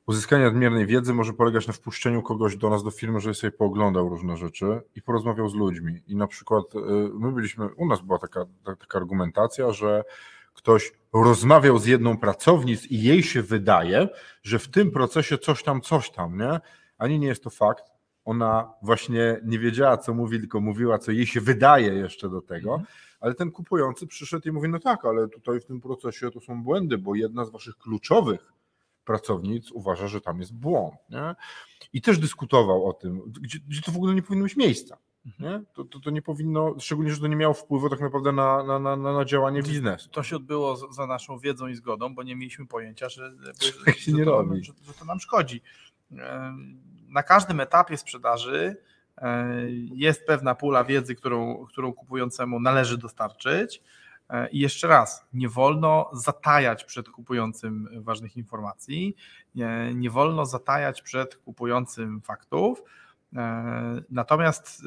uzyskania 0.06 0.44
nadmiernej 0.44 0.86
wiedzy 0.86 1.14
może 1.14 1.32
polegać 1.32 1.66
na 1.66 1.72
wpuszczeniu 1.72 2.22
kogoś 2.22 2.56
do 2.56 2.70
nas 2.70 2.84
do 2.84 2.90
firmy, 2.90 3.20
żeby 3.20 3.34
sobie 3.34 3.50
pooglądał 3.50 4.08
różne 4.08 4.36
rzeczy 4.36 4.80
i 4.94 5.02
porozmawiał 5.02 5.48
z 5.48 5.54
ludźmi. 5.54 6.02
I 6.06 6.16
na 6.16 6.26
przykład 6.26 6.64
my 7.14 7.32
byliśmy, 7.32 7.74
u 7.74 7.86
nas 7.86 8.00
była 8.00 8.18
taka, 8.18 8.44
taka 8.64 8.98
argumentacja, 8.98 9.72
że 9.72 10.04
ktoś 10.56 10.92
rozmawiał 11.12 11.78
z 11.78 11.86
jedną 11.86 12.18
pracownic 12.18 12.86
i 12.86 13.02
jej 13.02 13.22
się 13.22 13.42
wydaje, 13.42 14.08
że 14.42 14.58
w 14.58 14.68
tym 14.68 14.90
procesie 14.90 15.38
coś 15.38 15.62
tam, 15.62 15.80
coś 15.80 16.10
tam, 16.10 16.38
nie? 16.38 16.60
Ani 16.98 17.18
nie 17.18 17.26
jest 17.26 17.44
to 17.44 17.50
fakt. 17.50 17.84
Ona 18.24 18.72
właśnie 18.82 19.40
nie 19.44 19.58
wiedziała, 19.58 19.96
co 19.96 20.14
mówi, 20.14 20.38
tylko 20.40 20.60
mówiła, 20.60 20.98
co 20.98 21.12
jej 21.12 21.26
się 21.26 21.40
wydaje 21.40 21.94
jeszcze 21.94 22.28
do 22.28 22.42
tego. 22.42 22.70
Mhm. 22.70 22.86
Ale 23.20 23.34
ten 23.34 23.50
kupujący 23.50 24.06
przyszedł 24.06 24.48
i 24.48 24.52
mówi: 24.52 24.68
No 24.68 24.78
tak, 24.78 25.04
ale 25.04 25.28
tutaj 25.28 25.60
w 25.60 25.64
tym 25.64 25.80
procesie 25.80 26.30
to 26.30 26.40
są 26.40 26.62
błędy, 26.62 26.98
bo 26.98 27.14
jedna 27.14 27.44
z 27.44 27.50
waszych 27.50 27.76
kluczowych 27.76 28.52
pracownic 29.04 29.72
uważa, 29.72 30.08
że 30.08 30.20
tam 30.20 30.40
jest 30.40 30.54
błąd. 30.54 30.94
Nie? 31.10 31.34
I 31.92 32.02
też 32.02 32.18
dyskutował 32.18 32.86
o 32.86 32.92
tym, 32.92 33.32
gdzie, 33.40 33.58
gdzie 33.68 33.82
to 33.82 33.92
w 33.92 33.96
ogóle 33.96 34.14
nie 34.14 34.22
powinno 34.22 34.44
mieć 34.44 34.56
miejsca. 34.56 34.96
Nie? 35.38 35.62
To, 35.74 35.84
to, 35.84 36.00
to, 36.00 36.10
nie 36.10 36.22
powinno, 36.22 36.74
szczególnie, 36.78 37.12
że 37.12 37.20
to 37.20 37.26
nie 37.26 37.36
miało 37.36 37.54
wpływu 37.54 37.90
tak 37.90 38.00
naprawdę 38.00 38.32
na, 38.32 38.62
na, 38.62 38.78
na, 38.78 38.96
na 38.96 39.24
działanie 39.24 39.62
biznesu. 39.62 40.08
To 40.08 40.22
się 40.22 40.36
odbyło 40.36 40.92
za 40.92 41.06
naszą 41.06 41.38
wiedzą 41.38 41.66
i 41.66 41.74
zgodą, 41.74 42.14
bo 42.14 42.22
nie 42.22 42.36
mieliśmy 42.36 42.66
pojęcia, 42.66 43.08
że, 43.08 43.32
że, 43.86 43.92
się 43.92 44.12
nie 44.12 44.24
to, 44.24 44.30
robi. 44.30 44.64
Że, 44.64 44.72
że 44.86 44.92
to 44.92 45.04
nam 45.04 45.20
szkodzi. 45.20 45.62
Na 47.08 47.22
każdym 47.22 47.60
etapie 47.60 47.96
sprzedaży 47.96 48.76
jest 49.94 50.26
pewna 50.26 50.54
pula 50.54 50.84
wiedzy, 50.84 51.14
którą, 51.14 51.66
którą 51.66 51.92
kupującemu 51.92 52.60
należy 52.60 52.98
dostarczyć. 52.98 53.82
I 54.52 54.58
jeszcze 54.58 54.88
raz, 54.88 55.26
nie 55.32 55.48
wolno 55.48 56.10
zatajać 56.12 56.84
przed 56.84 57.08
kupującym 57.08 57.88
ważnych 58.02 58.36
informacji, 58.36 59.16
nie, 59.54 59.92
nie 59.94 60.10
wolno 60.10 60.46
zatajać 60.46 61.02
przed 61.02 61.36
kupującym 61.36 62.20
faktów, 62.20 62.82
E, 62.82 63.05
natomiast 64.10 64.82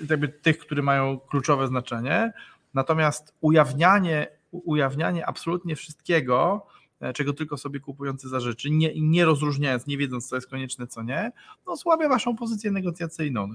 e, 0.00 0.06
jakby 0.10 0.28
tych, 0.28 0.58
które 0.58 0.82
mają 0.82 1.18
kluczowe 1.18 1.66
znaczenie, 1.66 2.32
natomiast 2.74 3.34
ujawnianie, 3.40 4.28
ujawnianie 4.52 5.26
absolutnie 5.26 5.76
wszystkiego, 5.76 6.66
e, 7.00 7.12
czego 7.12 7.32
tylko 7.32 7.56
sobie 7.56 7.80
kupujący 7.80 8.28
zażyczy, 8.28 8.70
nie, 8.70 9.00
nie 9.00 9.24
rozróżniając, 9.24 9.86
nie 9.86 9.98
wiedząc, 9.98 10.28
co 10.28 10.36
jest 10.36 10.50
konieczne, 10.50 10.86
co 10.86 11.02
nie, 11.02 11.32
no 11.66 11.76
słabia 11.76 12.08
waszą 12.08 12.36
pozycję 12.36 12.70
negocjacyjną. 12.70 13.46
No, 13.46 13.54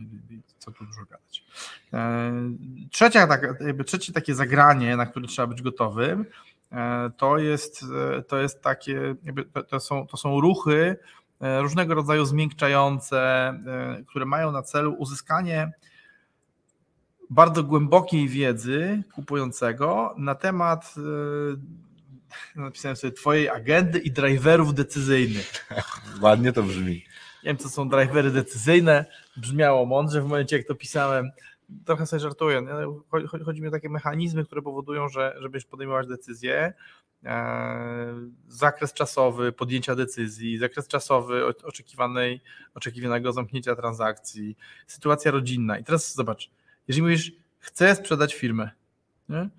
co 0.59 0.71
tu 0.71 0.85
dużo 0.85 1.01
gadać. 1.01 1.45
Trzecia, 2.91 3.27
tak, 3.27 3.41
jakby 3.59 3.83
trzecie 3.83 4.13
takie 4.13 4.35
zagranie, 4.35 4.97
na 4.97 5.05
które 5.05 5.27
trzeba 5.27 5.47
być 5.47 5.61
gotowym, 5.61 6.25
to 7.17 7.37
jest, 7.37 7.85
to 8.27 8.37
jest 8.37 8.61
takie, 8.61 9.15
to 9.67 9.79
są, 9.79 10.07
to 10.07 10.17
są 10.17 10.41
ruchy, 10.41 10.97
E, 11.26 11.26
różnego 11.39 11.95
rodzaju 11.95 12.25
zmiękczające, 12.25 13.19
e, 13.19 14.03
które 14.07 14.25
mają 14.25 14.51
na 14.51 14.63
celu 14.63 14.93
uzyskanie 14.93 15.71
bardzo 17.29 17.63
głębokiej 17.63 18.27
wiedzy 18.27 19.03
kupującego 19.13 20.15
na 20.17 20.35
temat 20.35 20.95
e, 22.55 22.59
napisałem 22.61 22.95
sobie 22.95 23.13
twojej 23.13 23.49
agendy 23.49 23.99
i 23.99 24.11
driverów 24.11 24.73
decyzyjnych. 24.73 25.69
Ładnie 26.21 26.53
to 26.53 26.63
brzmi. 26.63 26.93
Nie 27.43 27.49
wiem, 27.49 27.57
co 27.57 27.69
są 27.69 27.89
drivery 27.89 28.31
decyzyjne. 28.31 29.05
Brzmiało 29.37 29.85
mądrze 29.85 30.21
w 30.21 30.23
momencie, 30.23 30.57
jak 30.57 30.67
to 30.67 30.75
pisałem. 30.75 31.31
trochę 31.85 32.05
sobie 32.05 32.19
żartuję, 32.19 32.61
chodzi, 33.45 33.61
mi 33.61 33.67
o 33.67 33.71
takie 33.71 33.89
mechanizmy, 33.89 34.45
które 34.45 34.61
powodują, 34.61 35.09
że 35.09 35.35
żebyś 35.39 35.65
podejmować 35.65 36.07
decyzje, 36.07 36.55
e, 36.55 36.73
zakres 38.47 38.93
czasowy 38.93 39.51
podjęcia 39.51 39.95
decyzji, 39.95 40.57
zakres 40.57 40.87
czasowy 40.87 41.45
oczekiwanej, 41.45 42.41
oczekiwanego 42.73 43.33
zamknięcia 43.33 43.75
transakcji, 43.75 44.57
sytuacja 44.87 45.31
rodzinna. 45.31 45.77
I 45.77 45.83
teraz 45.83 46.15
zobacz, 46.15 46.49
jeżeli 46.87 47.01
mówisz, 47.01 47.31
chcę 47.59 47.95
sprzedać 47.95 48.35
firmę, 48.35 48.69
nie? 49.29 49.49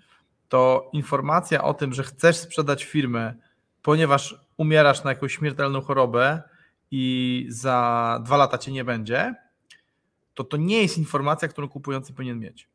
to 0.49 0.91
informacja 0.93 1.65
o 1.65 1.75
tym, 1.75 1.93
że 1.93 2.03
chcesz 2.03 2.37
sprzedać 2.37 2.85
firmę, 2.85 3.35
ponieważ 3.83 4.41
umierasz 4.57 5.05
na 5.05 5.11
jakąś 5.11 5.35
śmiertelną 5.35 5.81
chorobę 5.81 6.43
i 6.91 7.47
za 7.49 8.21
dwa 8.25 8.37
lata 8.37 8.59
cię 8.59 8.73
nie 8.73 8.85
będzie, 8.85 9.35
to 10.35 10.45
to 10.45 10.57
nie 10.57 10.83
jest 10.83 10.99
informacja, 10.99 11.49
którą 11.49 11.69
kupujący 11.69 12.13
powinien 12.13 12.39
mieć. 12.39 12.69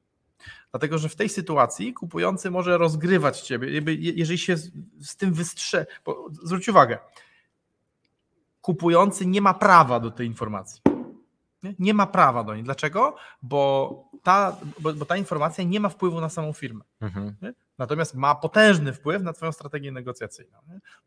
Dlatego, 0.71 0.97
że 0.97 1.09
w 1.09 1.15
tej 1.15 1.29
sytuacji 1.29 1.93
kupujący 1.93 2.51
może 2.51 2.77
rozgrywać 2.77 3.41
ciebie, 3.41 3.81
jeżeli 3.97 4.37
się 4.37 4.57
z 5.01 5.15
tym 5.17 5.33
wystrze. 5.33 5.85
Bo 6.05 6.27
zwróć 6.43 6.69
uwagę, 6.69 6.97
kupujący 8.61 9.25
nie 9.25 9.41
ma 9.41 9.53
prawa 9.53 9.99
do 9.99 10.11
tej 10.11 10.27
informacji. 10.27 10.81
Nie, 11.63 11.75
nie 11.79 11.93
ma 11.93 12.07
prawa 12.07 12.43
do 12.43 12.55
niej. 12.55 12.63
Dlaczego? 12.63 13.15
Bo 13.41 14.03
ta, 14.23 14.57
bo, 14.79 14.93
bo 14.93 15.05
ta 15.05 15.17
informacja 15.17 15.63
nie 15.63 15.79
ma 15.79 15.89
wpływu 15.89 16.21
na 16.21 16.29
samą 16.29 16.53
firmę. 16.53 16.83
Mhm. 17.01 17.35
Natomiast 17.77 18.15
ma 18.15 18.35
potężny 18.35 18.93
wpływ 18.93 19.23
na 19.23 19.33
Twoją 19.33 19.51
strategię 19.51 19.91
negocjacyjną. 19.91 20.57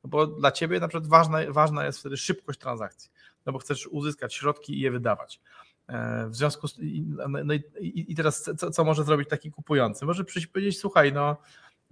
No 0.05 0.11
bo 0.11 0.26
dla 0.26 0.52
Ciebie 0.52 0.81
na 0.81 0.88
przykład 0.88 1.09
ważna, 1.11 1.38
ważna 1.49 1.87
jest 1.87 1.99
wtedy 1.99 2.16
szybkość 2.16 2.59
transakcji, 2.59 3.11
no 3.47 3.52
bo 3.52 3.59
chcesz 3.59 3.87
uzyskać 3.87 4.35
środki 4.35 4.78
i 4.78 4.81
je 4.81 4.90
wydawać. 4.90 5.40
E, 5.88 6.26
w 6.28 6.37
związku 6.37 6.69
z 6.69 6.78
no, 7.07 7.28
no 7.45 7.55
i, 7.55 8.05
i, 8.09 8.14
teraz 8.14 8.50
co, 8.57 8.71
co, 8.71 8.85
może 8.85 9.05
zrobić 9.05 9.28
taki 9.28 9.50
kupujący? 9.50 10.07
Może 10.07 10.25
przyjść 10.25 10.47
powiedzieć, 10.47 10.78
słuchaj, 10.78 11.12
no 11.12 11.37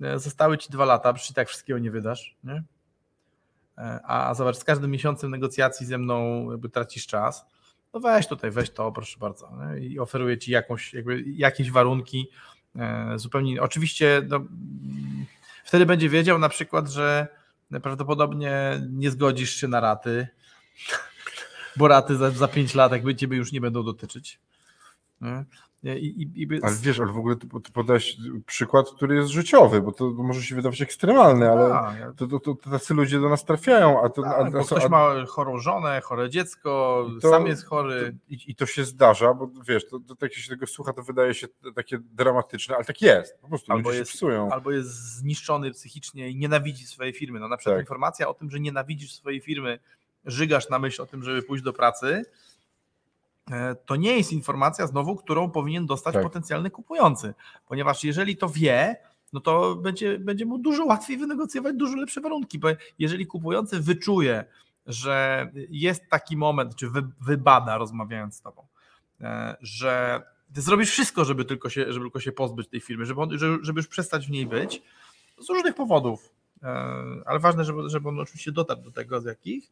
e, 0.02 0.18
zostały 0.18 0.58
ci 0.58 0.70
dwa 0.70 0.84
lata, 0.84 1.12
przecież 1.12 1.34
tak 1.34 1.48
wszystkiego 1.48 1.78
nie 1.78 1.90
wydasz, 1.90 2.36
nie? 2.44 2.62
E, 3.78 4.00
a 4.04 4.34
zobacz, 4.34 4.56
z 4.56 4.64
każdym 4.64 4.90
miesiącem 4.90 5.30
negocjacji 5.30 5.86
ze 5.86 5.98
mną 5.98 6.50
jakby 6.50 6.68
tracisz 6.68 7.06
czas, 7.06 7.46
no 7.92 8.00
weź 8.00 8.26
tutaj, 8.26 8.50
weź 8.50 8.70
to, 8.70 8.92
proszę 8.92 9.18
bardzo, 9.18 9.50
nie? 9.56 9.86
i 9.86 9.98
oferuję 9.98 10.38
ci 10.38 10.52
jakąś, 10.52 10.94
jakby 10.94 11.22
jakieś 11.22 11.70
warunki 11.70 12.30
zupełnie, 13.16 13.62
oczywiście 13.62 14.22
no, 14.28 14.40
wtedy 15.64 15.86
będzie 15.86 16.08
wiedział 16.08 16.38
na 16.38 16.48
przykład, 16.48 16.88
że 16.88 17.28
prawdopodobnie 17.82 18.82
nie 18.90 19.10
zgodzisz 19.10 19.54
się 19.54 19.68
na 19.68 19.80
raty, 19.80 20.28
bo 21.76 21.88
raty 21.88 22.16
za, 22.16 22.31
za 22.31 22.49
5 22.49 22.75
lat 22.75 22.93
jakby 22.93 23.14
ciebie 23.14 23.37
już 23.37 23.52
nie 23.52 23.61
będą 23.61 23.83
dotyczyć. 23.83 24.40
I, 25.85 26.23
i, 26.23 26.43
i... 26.43 26.62
Ale 26.62 26.75
wiesz, 26.83 27.00
ale 27.00 27.12
w 27.12 27.19
ogóle 27.19 27.37
ty, 27.37 27.47
podałeś 27.73 28.16
przykład, 28.47 28.90
który 28.90 29.16
jest 29.16 29.28
życiowy, 29.28 29.83
bo 29.83 29.93
to 29.93 30.11
może 30.11 30.43
się 30.43 30.54
wydawać 30.54 30.83
ekstremalny, 30.83 31.50
ale 31.50 31.75
a, 31.75 31.99
ja... 31.99 32.12
to, 32.12 32.26
to, 32.26 32.40
to, 32.40 32.54
tacy 32.54 32.95
ludzie 32.95 33.21
do 33.21 33.28
nas 33.28 33.45
trafiają. 33.45 34.02
A 34.02 34.09
to, 34.09 34.23
a, 34.26 34.37
a, 34.37 34.50
bo 34.50 34.64
ktoś 34.64 34.88
ma 34.88 35.26
chorą 35.26 35.59
żonę, 35.59 36.00
chore 36.00 36.31
dziecko, 36.31 37.07
sam 37.23 37.47
jest 37.47 37.66
chory. 37.66 38.16
I, 38.28 38.38
I, 38.47 38.54
to 38.54 38.66
się 38.66 38.85
zdarza, 38.85 39.35
bo 39.35 39.50
wiesz, 39.69 39.88
to, 39.88 39.99
to, 39.99 40.14
jak 40.23 40.35
się 40.35 40.50
tego 40.50 40.66
słucha, 40.66 40.93
to 40.93 41.02
wydaje 41.02 41.35
się 41.35 41.47
takie 41.75 41.99
dramatyczne, 41.99 42.76
ale 42.76 42.85
tak 42.85 43.02
jest. 43.02 43.40
Po 43.40 43.49
prostu 43.49 43.73
albo 43.73 43.93
jest, 43.93 44.12
psują. 44.12 44.52
Albo 44.52 44.71
jest 44.71 44.90
zniszczony 44.90 45.71
psychicznie 45.71 46.31
i 46.31 46.37
nienawidzi 46.37 46.87
swojej 46.87 47.12
firmy. 47.12 47.40
No 47.40 47.49
na 47.49 47.57
przykład 47.57 47.76
tak. 47.76 47.83
informacja 47.83 48.28
o 48.28 48.35
tym, 48.35 48.50
że 48.50 48.61
nienawidzisz 48.61 49.14
swojej 49.14 49.40
firmy 49.40 49.78
żygasz 50.26 50.69
na 50.69 50.78
myśl 50.78 51.02
o 51.02 51.07
tym, 51.07 51.23
żeby 51.23 51.43
pójść 51.43 51.64
do 51.64 51.73
pracy, 51.73 52.25
e, 53.50 53.75
to 53.75 53.97
nie 53.97 54.16
jest 54.16 54.33
informacja 54.33 54.87
znowu, 54.87 55.16
którą 55.16 55.50
powinien 55.50 55.87
dostać 55.87 56.14
tak. 56.14 56.23
potencjalny 56.23 56.71
kupujący, 56.71 57.35
ponieważ 57.66 58.04
jeżeli 58.04 58.37
to 58.37 58.49
wie, 58.49 58.97
no 59.33 59.40
to 59.40 59.75
będzie, 59.75 60.19
będzie 60.19 60.47
mu 60.47 60.59
dużo 60.59 60.85
łatwiej 60.85 61.19
wynegocjować 61.19 61.76
dużo 61.76 61.97
lepsze 61.97 62.21
warunki, 62.21 62.59
bo 62.59 62.69
jeżeli 62.99 63.26
kupujący 63.26 63.81
wyczuje, 63.81 64.45
że 64.87 65.47
jest 65.71 66.09
taki 66.11 66.37
moment, 66.37 66.76
czy 66.76 66.90
wy, 66.90 67.02
wybada 67.21 67.78
rozmawiając 67.78 68.37
z 68.37 68.40
tobą, 68.40 68.66
e, 69.21 69.57
że 69.61 70.23
ty 70.54 70.61
zrobisz 70.61 70.90
wszystko, 70.90 71.25
żeby 71.25 71.45
tylko 71.45 71.69
się, 71.69 71.93
żeby 71.93 72.04
tylko 72.04 72.21
się 72.21 72.33
pozbyć 72.33 72.69
tej 72.69 72.81
firmy, 72.81 73.07
żeby, 73.07 73.21
żeby 73.62 73.78
już 73.78 73.88
przestać 73.88 74.26
w 74.26 74.31
niej 74.31 74.47
być, 74.47 74.83
z 75.38 75.49
różnych 75.49 75.75
powodów, 75.75 76.31
e, 76.62 76.66
ale 77.26 77.38
ważne, 77.38 77.64
żeby, 77.64 77.88
żeby 77.88 78.09
on 78.09 78.21
oczywiście 78.21 78.52
dotarł 78.52 78.81
do 78.81 78.90
tego, 78.90 79.21
z 79.21 79.25
jakich, 79.25 79.71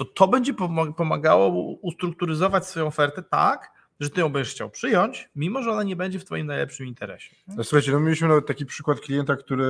to 0.00 0.04
to 0.04 0.28
będzie 0.28 0.54
pomagało 0.96 1.48
ustrukturyzować 1.82 2.66
swoją 2.66 2.86
ofertę 2.86 3.22
tak, 3.22 3.72
że 4.00 4.10
ty 4.10 4.20
ją 4.20 4.28
będziesz 4.28 4.54
chciał 4.54 4.70
przyjąć, 4.70 5.30
mimo 5.36 5.62
że 5.62 5.70
ona 5.70 5.82
nie 5.82 5.96
będzie 5.96 6.18
w 6.18 6.24
twoim 6.24 6.46
najlepszym 6.46 6.86
interesie. 6.86 7.36
No, 7.48 7.64
słuchajcie, 7.64 7.92
no 7.92 8.00
mieliśmy 8.00 8.28
nawet 8.28 8.46
taki 8.46 8.66
przykład 8.66 9.00
klienta, 9.00 9.36
który, 9.36 9.64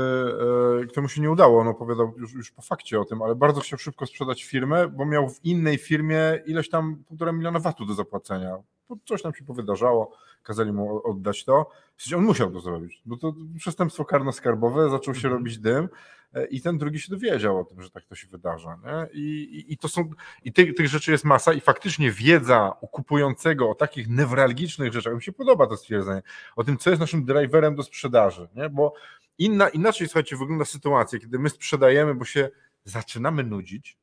e, 0.82 0.86
któremu 0.86 1.08
się 1.08 1.20
nie 1.20 1.30
udało, 1.30 1.60
on 1.60 1.68
opowiadał 1.68 2.14
już, 2.18 2.32
już 2.32 2.50
po 2.50 2.62
fakcie 2.62 3.00
o 3.00 3.04
tym, 3.04 3.22
ale 3.22 3.34
bardzo 3.34 3.60
chciał 3.60 3.78
szybko 3.78 4.06
sprzedać 4.06 4.44
firmę, 4.44 4.88
bo 4.88 5.06
miał 5.06 5.28
w 5.28 5.44
innej 5.44 5.78
firmie 5.78 6.38
ileś 6.46 6.68
tam 6.68 7.04
półtora 7.08 7.32
miliona 7.32 7.58
watu 7.58 7.86
do 7.86 7.94
zapłacenia. 7.94 8.56
Coś 9.04 9.22
tam 9.22 9.34
się 9.34 9.44
powydarzało, 9.44 10.16
kazali 10.42 10.72
mu 10.72 11.06
oddać 11.10 11.44
to. 11.44 11.70
On 12.16 12.24
musiał 12.24 12.50
to 12.50 12.60
zrobić, 12.60 13.02
bo 13.06 13.16
to 13.16 13.34
przestępstwo 13.58 14.04
karno-skarbowe, 14.04 14.90
zaczął 14.90 15.14
się 15.14 15.28
mhm. 15.28 15.34
robić 15.34 15.58
dym, 15.58 15.88
E, 16.34 16.46
i 16.46 16.60
ten 16.60 16.78
drugi 16.78 17.00
się 17.00 17.10
dowiedział 17.10 17.58
o 17.58 17.64
tym, 17.64 17.82
że 17.82 17.90
tak 17.90 18.04
to 18.04 18.14
się 18.14 18.26
wydarza. 18.26 18.78
Nie? 18.84 19.20
I, 19.20 19.42
i, 19.42 19.72
I, 19.72 19.76
to 19.76 19.88
są, 19.88 20.10
i 20.44 20.52
tych, 20.52 20.74
tych 20.74 20.88
rzeczy 20.88 21.12
jest 21.12 21.24
masa 21.24 21.52
i 21.52 21.60
faktycznie 21.60 22.12
wiedza 22.12 22.72
u 22.80 22.88
kupującego 22.88 23.70
o 23.70 23.74
takich 23.74 24.08
newralgicznych 24.08 24.92
rzeczach, 24.92 25.14
mi 25.14 25.22
się 25.22 25.32
podoba 25.32 25.66
to 25.66 25.76
stwierdzenie, 25.76 26.22
o 26.56 26.64
tym, 26.64 26.78
co 26.78 26.90
jest 26.90 27.00
naszym 27.00 27.24
driverem 27.24 27.74
do 27.74 27.82
sprzedaży, 27.82 28.48
nie? 28.54 28.68
bo 28.68 28.94
inna, 29.38 29.68
inaczej, 29.68 30.08
słuchajcie, 30.08 30.36
wygląda 30.36 30.64
sytuacja, 30.64 31.18
kiedy 31.18 31.38
my 31.38 31.50
sprzedajemy, 31.50 32.14
bo 32.14 32.24
się 32.24 32.50
zaczynamy 32.84 33.44
nudzić, 33.44 33.98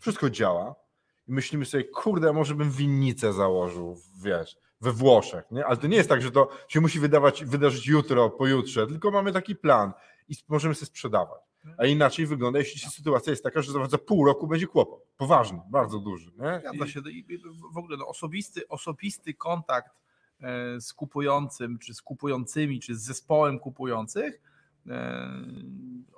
wszystko 0.00 0.30
działa 0.30 0.74
i 1.28 1.32
myślimy 1.32 1.64
sobie, 1.64 1.84
kurde, 1.84 2.32
może 2.32 2.54
bym 2.54 2.70
winnicę 2.70 3.32
założył, 3.32 4.00
wiesz, 4.22 4.56
we 4.82 4.92
Włoszech, 4.92 5.44
nie? 5.50 5.66
ale 5.66 5.76
to 5.76 5.86
nie 5.86 5.96
jest 5.96 6.08
tak, 6.08 6.22
że 6.22 6.30
to 6.30 6.48
się 6.68 6.80
musi 6.80 7.00
wydawać, 7.00 7.44
wydarzyć 7.44 7.86
jutro, 7.86 8.30
pojutrze, 8.30 8.86
tylko 8.86 9.10
mamy 9.10 9.32
taki 9.32 9.56
plan 9.56 9.92
i 10.28 10.34
możemy 10.48 10.74
sobie 10.74 10.86
sprzedawać. 10.86 11.40
A 11.78 11.86
inaczej 11.86 12.26
wygląda, 12.26 12.58
jeśli 12.58 12.90
sytuacja 12.90 13.30
jest 13.30 13.42
taka, 13.42 13.62
że 13.62 13.72
za 13.88 13.98
pół 13.98 14.26
roku 14.26 14.46
będzie 14.46 14.66
kłopot. 14.66 15.06
Poważny, 15.16 15.60
bardzo 15.70 15.98
duży. 15.98 16.32
Nie? 16.38 16.60
Zgadza 16.60 16.86
się. 16.86 17.00
W 17.72 17.78
ogóle 17.78 17.96
no, 17.96 18.06
osobisty, 18.06 18.68
osobisty 18.68 19.34
kontakt 19.34 19.90
e, 20.40 20.80
z 20.80 20.92
kupującym, 20.92 21.78
czy 21.78 21.94
z 21.94 22.02
kupującymi, 22.02 22.80
czy 22.80 22.94
z 22.94 23.02
zespołem 23.02 23.58
kupujących, 23.58 24.40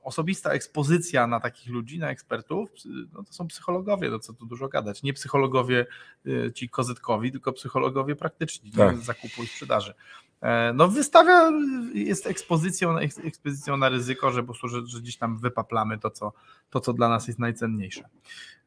osobista 0.04 0.50
ekspozycja 0.50 1.26
na 1.26 1.40
takich 1.40 1.72
ludzi, 1.72 1.98
na 1.98 2.10
ekspertów, 2.10 2.70
no 3.12 3.24
to 3.24 3.32
są 3.32 3.46
psychologowie, 3.46 4.10
no 4.10 4.18
co 4.18 4.32
tu 4.32 4.46
dużo 4.46 4.68
gadać. 4.68 5.02
Nie 5.02 5.12
psychologowie 5.12 5.86
e, 6.26 6.52
ci 6.52 6.68
kozytkowi, 6.68 7.32
tylko 7.32 7.52
psychologowie 7.52 8.16
praktyczni 8.16 8.70
tak. 8.70 8.96
zakupu 8.96 9.42
i 9.42 9.46
sprzedaży. 9.46 9.94
E, 10.40 10.72
no 10.72 10.88
wystawia, 10.88 11.50
jest 11.94 12.26
ekspozycją, 12.26 12.98
ekspozycją 12.98 13.76
na 13.76 13.88
ryzyko, 13.88 14.32
że 14.32 14.42
po 14.42 14.46
prostu, 14.46 14.68
że, 14.68 14.86
że 14.86 15.00
gdzieś 15.00 15.16
tam 15.16 15.38
wypaplamy 15.38 15.98
to 15.98 16.10
co, 16.10 16.32
to, 16.70 16.80
co 16.80 16.92
dla 16.92 17.08
nas 17.08 17.26
jest 17.26 17.38
najcenniejsze. 17.38 18.08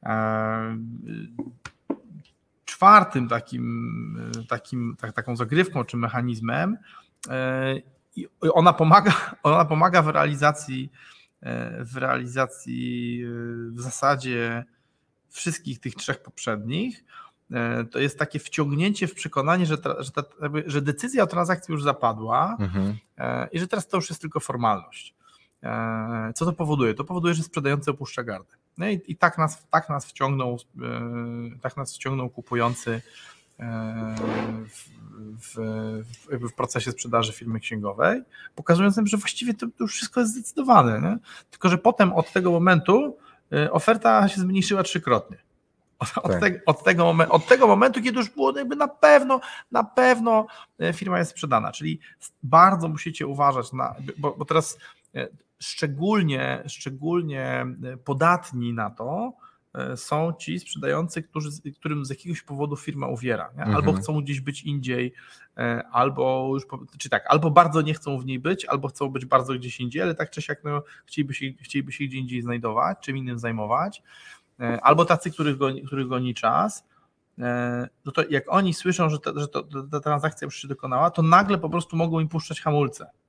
E, 0.03 0.77
czwartym 2.65 3.27
takim, 3.27 4.31
takim 4.49 4.95
tak, 4.99 5.13
taką 5.13 5.35
zagrywką 5.35 5.83
czy 5.83 5.97
mechanizmem 5.97 6.77
e, 8.25 8.53
ona 8.53 8.73
pomaga, 8.73 9.13
ona 9.43 9.65
pomaga 9.65 10.01
w 10.01 10.07
realizacji 10.07 10.91
w 11.79 11.97
realizacji 11.97 13.21
w 13.71 13.81
zasadzie 13.81 14.65
wszystkich 15.29 15.79
tych 15.79 15.95
trzech 15.95 16.19
poprzednich, 16.19 17.03
E, 17.51 17.85
to 17.85 17.99
jest 17.99 18.19
takie 18.19 18.39
wciągnięcie 18.39 19.07
w 19.07 19.13
przekonanie, 19.13 19.65
że, 19.65 19.77
że, 19.99 20.11
ta, 20.11 20.23
że 20.65 20.81
decyzja 20.81 21.23
o 21.23 21.27
transakcji 21.27 21.71
już 21.71 21.83
zapadła 21.83 22.57
mhm. 22.59 22.97
E, 23.17 23.47
i 23.51 23.59
że 23.59 23.67
teraz 23.67 23.87
to 23.87 23.97
już 23.97 24.09
jest 24.09 24.21
tylko 24.21 24.39
formalność. 24.39 25.15
E, 25.63 26.31
co 26.35 26.45
to 26.45 26.53
powoduje? 26.53 26.93
To 26.93 27.03
powoduje, 27.03 27.33
że 27.33 27.43
sprzedający 27.43 27.91
opuszcza 27.91 28.23
gardę. 28.23 28.53
No 28.77 28.89
i, 28.89 29.01
i 29.07 29.15
tak, 29.15 29.37
nas, 29.37 29.67
tak, 29.69 29.89
nas 29.89 30.05
wciągnął, 30.05 30.57
tak 31.61 31.77
nas 31.77 31.95
wciągnął 31.95 32.29
kupujący 32.29 33.01
w, 34.67 34.89
w, 35.41 36.49
w, 36.49 36.53
procesie 36.53 36.91
sprzedaży 36.91 37.33
firmy 37.33 37.59
księgowej, 37.59 38.21
pokazując 38.55 38.97
nam, 38.97 39.07
że 39.07 39.17
właściwie 39.17 39.53
to, 39.53 39.67
już 39.79 39.93
wszystko 39.93 40.19
jest 40.19 40.33
zdecydowane. 40.33 41.01
Nie? 41.01 41.17
Tylko, 41.51 41.69
że 41.69 41.77
potem 41.77 42.13
od 42.13 42.33
tego 42.33 42.51
momentu 42.51 43.17
oferta 43.71 44.27
się 44.27 44.41
zmniejszyła 44.41 44.83
trzykrotnie. 44.83 45.37
Od, 45.99 46.31
tak. 46.31 46.39
te, 46.39 46.61
od, 46.65 46.83
tego 46.83 47.05
momen, 47.05 47.27
od 47.31 47.47
tego 47.47 47.67
momentu, 47.67 48.01
kiedy 48.01 48.17
już 48.17 48.29
było 48.29 48.57
jakby 48.57 48.75
na 48.75 48.87
pewno, 48.87 49.39
na 49.71 49.83
pewno 49.83 50.47
e, 50.79 50.93
firma 50.93 51.19
jest 51.19 51.31
sprzedana. 51.31 51.71
Czyli 51.71 51.99
bardzo 52.43 52.87
musicie 52.87 53.27
uważać 53.27 53.73
na, 53.73 53.95
bo, 54.17 54.35
bo 54.37 54.45
teraz 54.45 54.77
e, 55.15 55.27
szczególnie, 55.59 56.63
szczególnie 56.67 57.65
podatni 58.03 58.73
na 58.73 58.89
to 58.89 59.33
są 59.95 60.33
ci 60.39 60.59
sprzedający, 60.59 61.23
którzy, 61.23 61.49
którym 61.79 62.05
z 62.05 62.09
jakiegoś 62.09 62.41
powodu 62.41 62.75
firma 62.75 63.07
uwiera, 63.07 63.49
nie? 63.57 63.63
albo 63.63 63.77
Mhm. 63.77 63.97
chcą 63.97 64.21
gdzieś 64.21 64.41
być 64.41 64.63
indziej, 64.63 65.13
e, 65.57 65.83
albo 65.91 66.51
już, 66.53 66.63
czy 66.97 67.09
tak, 67.09 67.23
albo 67.27 67.51
bardzo 67.51 67.81
nie 67.81 67.93
chcą 67.93 68.19
w 68.19 68.25
niej 68.25 68.39
być, 68.39 68.65
albo 68.65 68.87
chcą 68.87 69.09
być 69.09 69.25
bardzo 69.25 69.53
gdzieś 69.53 69.79
indziej, 69.79 70.01
ale 70.01 70.15
tak 70.15 70.29
czy 70.29 70.41
siak 70.41 70.63
no, 70.63 70.83
chcieliby, 71.05 71.33
się, 71.33 71.45
chcieliby 71.61 71.91
się 71.91 72.05
gdzie 72.05 72.17
indziej 72.17 72.41
znajdować, 72.41 72.97
czym 73.01 73.17
innym 73.17 73.39
zajmować, 73.39 74.03
e, 74.59 74.81
albo 74.81 75.05
tacy, 75.05 75.31
których 75.31 75.57
goni, 75.57 75.83
których 75.83 76.07
goni 76.07 76.33
czas, 76.33 76.85
e, 77.39 77.89
no 78.05 78.11
to 78.11 78.23
jak 78.29 78.43
oni 78.47 78.73
słyszą, 78.73 79.09
że, 79.09 79.19
ta, 79.19 79.31
że 79.35 79.47
to, 79.47 79.63
ta 79.91 79.99
transakcja 79.99 80.45
już 80.45 80.61
się 80.61 80.67
dokonała, 80.67 81.11
to 81.11 81.21
nagle 81.21 81.57
po 81.57 81.69
prostu 81.69 81.95
mogą 81.95 82.19
im 82.19 82.27
puszczać 82.27 82.61
hamulce 82.61 83.09
E, 83.09 83.26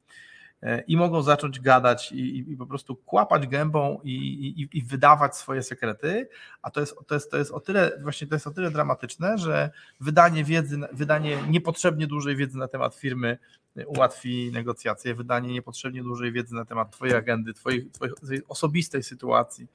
i 0.86 0.96
mogą 0.96 1.22
zacząć 1.22 1.60
gadać 1.60 2.12
i, 2.12 2.50
i, 2.52 2.56
po 2.56 2.66
prostu 2.66 2.96
kłapać 2.96 3.46
gębą 3.46 4.00
i, 4.04 4.12
i, 4.12 4.78
i 4.78 4.82
wydawać 4.82 5.36
swoje 5.36 5.62
sekrety, 5.62 6.28
a 6.62 6.70
to 6.70 6.80
jest, 6.80 6.94
to, 7.06 7.14
jest, 7.14 7.30
to 7.30 7.36
jest 7.36 7.50
o 7.50 7.60
tyle 7.60 7.98
właśnie 8.02 8.26
to 8.26 8.34
jest 8.34 8.46
o 8.46 8.50
tyle 8.50 8.70
dramatyczne, 8.70 9.38
że 9.38 9.70
wydanie 10.00 10.44
wiedzy, 10.44 10.78
wydanie 10.92 11.38
niepotrzebnie 11.48 12.06
dużej 12.06 12.36
wiedzy 12.36 12.58
na 12.58 12.68
temat 12.68 12.94
firmy 12.94 13.38
e, 13.76 13.86
ułatwi 13.86 14.50
negocjacje, 14.52 15.14
wydanie 15.14 15.52
niepotrzebnie 15.52 16.02
dużej 16.02 16.32
wiedzy 16.32 16.54
na 16.54 16.64
temat 16.64 16.90
twojej 16.90 17.14
agendy, 17.16 17.54
twojej, 17.54 17.90
twojej 17.90 18.42
osobistej 18.48 19.02
sytuacji 19.02 19.66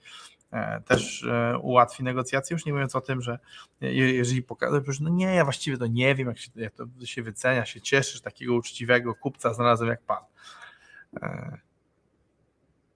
e, 0.51 0.81
też 0.81 1.23
e, 1.23 1.57
ułatwi 1.57 2.03
negocjacje, 2.03 2.53
już 2.55 2.65
nie 2.65 2.73
mówiąc 2.73 2.95
o 2.95 3.01
tym, 3.01 3.21
że 3.21 3.39
je- 3.81 4.13
jeżeli 4.13 4.41
pokażesz, 4.43 4.99
no 4.99 5.09
nie, 5.09 5.35
ja 5.35 5.43
właściwie 5.43 5.77
to 5.77 5.87
nie 5.87 6.15
wiem, 6.15 6.27
jak, 6.27 6.37
się, 6.39 6.51
jak 6.55 6.73
to 6.73 6.85
się 7.05 7.23
wycenia, 7.23 7.65
się 7.65 7.81
cieszysz, 7.81 8.21
takiego 8.21 8.53
uczciwego 8.53 9.15
kupca 9.15 9.53
znalazłem 9.53 9.89
jak 9.89 10.01
pan. 10.01 10.23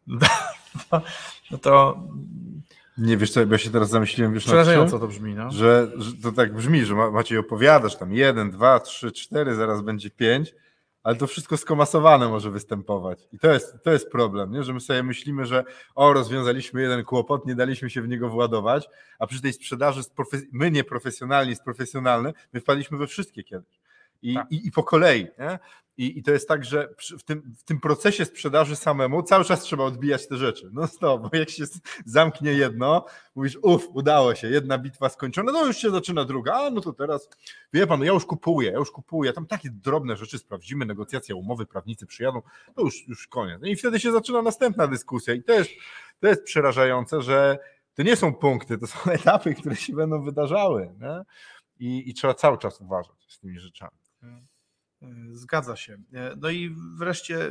No, 0.08 0.18
no 1.52 1.58
to 1.58 2.00
Nie 2.98 3.18
wiesz 3.18 3.32
co, 3.32 3.46
bo 3.46 3.52
ja 3.52 3.58
się 3.58 3.70
teraz 3.70 3.90
zamyśliłem, 3.90 4.34
wiesz 4.34 4.46
przerażająco 4.46 4.92
czym? 4.92 5.00
to 5.00 5.08
brzmi, 5.08 5.34
no. 5.36 5.52
Że, 5.52 5.92
że 5.98 6.14
to 6.14 6.32
tak 6.32 6.54
brzmi, 6.54 6.86
że 6.86 6.96
Ma- 6.96 7.12
Maciej 7.12 7.38
opowiadasz 7.38 7.96
tam 7.96 8.14
jeden, 8.14 8.52
dwa, 8.52 8.80
trzy, 8.80 9.12
cztery, 9.12 9.56
zaraz 9.56 9.82
będzie 9.82 10.10
pięć, 10.10 10.56
ale 11.04 11.16
to 11.16 11.28
wszystko 11.28 11.58
skomasowane 11.58 12.30
może 12.30 12.52
występować. 12.52 13.28
I 13.34 13.40
to 13.40 13.54
jest, 13.54 13.76
to 13.84 13.92
jest 13.92 14.12
problem, 14.12 14.52
nie? 14.52 14.64
że 14.64 14.74
my 14.74 14.80
sobie 14.80 15.04
myślimy, 15.04 15.46
że 15.46 15.64
o, 15.96 16.14
rozwiązaliśmy 16.14 16.82
jeden 16.82 17.04
kłopot, 17.04 17.46
nie 17.46 17.56
daliśmy 17.56 17.90
się 17.90 18.02
w 18.02 18.08
niego 18.08 18.30
władować, 18.30 18.90
a 19.20 19.28
przy 19.28 19.42
tej 19.42 19.54
sprzedaży 19.54 20.02
my 20.52 20.72
nieprofesjonalni, 20.72 21.50
jest 21.50 21.64
profesjonalny, 21.64 22.34
my 22.54 22.60
wpadliśmy 22.60 22.98
we 22.98 23.08
wszystkie 23.08 23.44
kiedyś. 23.44 23.80
I, 24.22 24.34
Tak. 24.34 24.52
i, 24.52 24.68
i 24.68 24.72
po 24.72 24.84
kolei. 24.84 25.28
Nie? 25.40 25.60
I, 25.98 26.20
I 26.20 26.24
to 26.24 26.32
jest 26.32 26.48
tak, 26.48 26.66
że 26.66 26.90
w, 27.20 27.24
tym, 27.24 27.54
w 27.58 27.64
tym 27.64 27.80
procesie 27.80 28.26
sprzedaży 28.26 28.76
samemu 28.76 29.24
cały 29.24 29.46
czas 29.46 29.62
trzeba 29.62 29.84
odbijać 29.84 30.28
te 30.28 30.38
rzeczy. 30.38 30.70
No 30.74 30.88
stop, 30.88 31.22
bo 31.22 31.38
jak 31.38 31.50
się 31.50 31.64
zamknie 32.06 32.52
jedno, 32.54 33.06
mówisz, 33.36 33.58
uff, 33.62 33.88
udało 33.94 34.36
się, 34.36 34.50
jedna 34.50 34.78
bitwa 34.78 35.10
skończona, 35.10 35.52
no 35.52 35.66
już 35.66 35.78
się 35.78 35.90
zaczyna 35.90 36.26
druga, 36.26 36.54
a 36.54 36.70
no 36.70 36.82
to 36.82 36.94
teraz, 36.94 37.30
wie 37.74 37.88
pan, 37.88 38.00
no 38.00 38.06
ja 38.06 38.14
już 38.14 38.26
kupuję, 38.26 38.72
ja 38.72 38.78
już 38.78 38.92
kupuję, 38.92 39.34
tam 39.34 39.46
takie 39.46 39.70
drobne 39.70 40.18
rzeczy 40.18 40.38
sprawdzimy, 40.38 40.86
negocjacja, 40.86 41.36
umowy, 41.36 41.66
prawnicy 41.66 42.06
przyjadą, 42.06 42.42
to 42.76 42.82
już, 42.82 43.08
już 43.08 43.28
koniec. 43.28 43.62
No 43.62 43.68
i 43.68 43.76
wtedy 43.76 44.00
się 44.00 44.12
zaczyna 44.12 44.42
następna 44.42 44.88
dyskusja 44.88 45.34
i 45.34 45.44
to 45.44 45.54
jest, 45.54 45.70
to 46.20 46.28
jest 46.28 46.44
przerażające, 46.44 47.22
że 47.22 47.60
to 47.96 48.04
nie 48.04 48.16
są 48.16 48.34
punkty, 48.34 48.78
to 48.78 48.88
są 48.88 49.12
etapy, 49.12 49.56
które 49.56 49.76
się 49.76 49.94
będą 49.94 50.24
wydarzały. 50.24 50.90
Nie? 51.00 51.22
I, 51.80 52.10
I 52.10 52.14
trzeba 52.14 52.34
cały 52.34 52.58
czas 52.58 52.82
uważać 52.82 53.26
z 53.28 53.40
tymi 53.40 53.60
rzeczami. 53.60 54.07
Zgadza 55.32 55.76
się. 55.76 55.98
No 56.38 56.50
i 56.50 56.76
wreszcie 56.98 57.50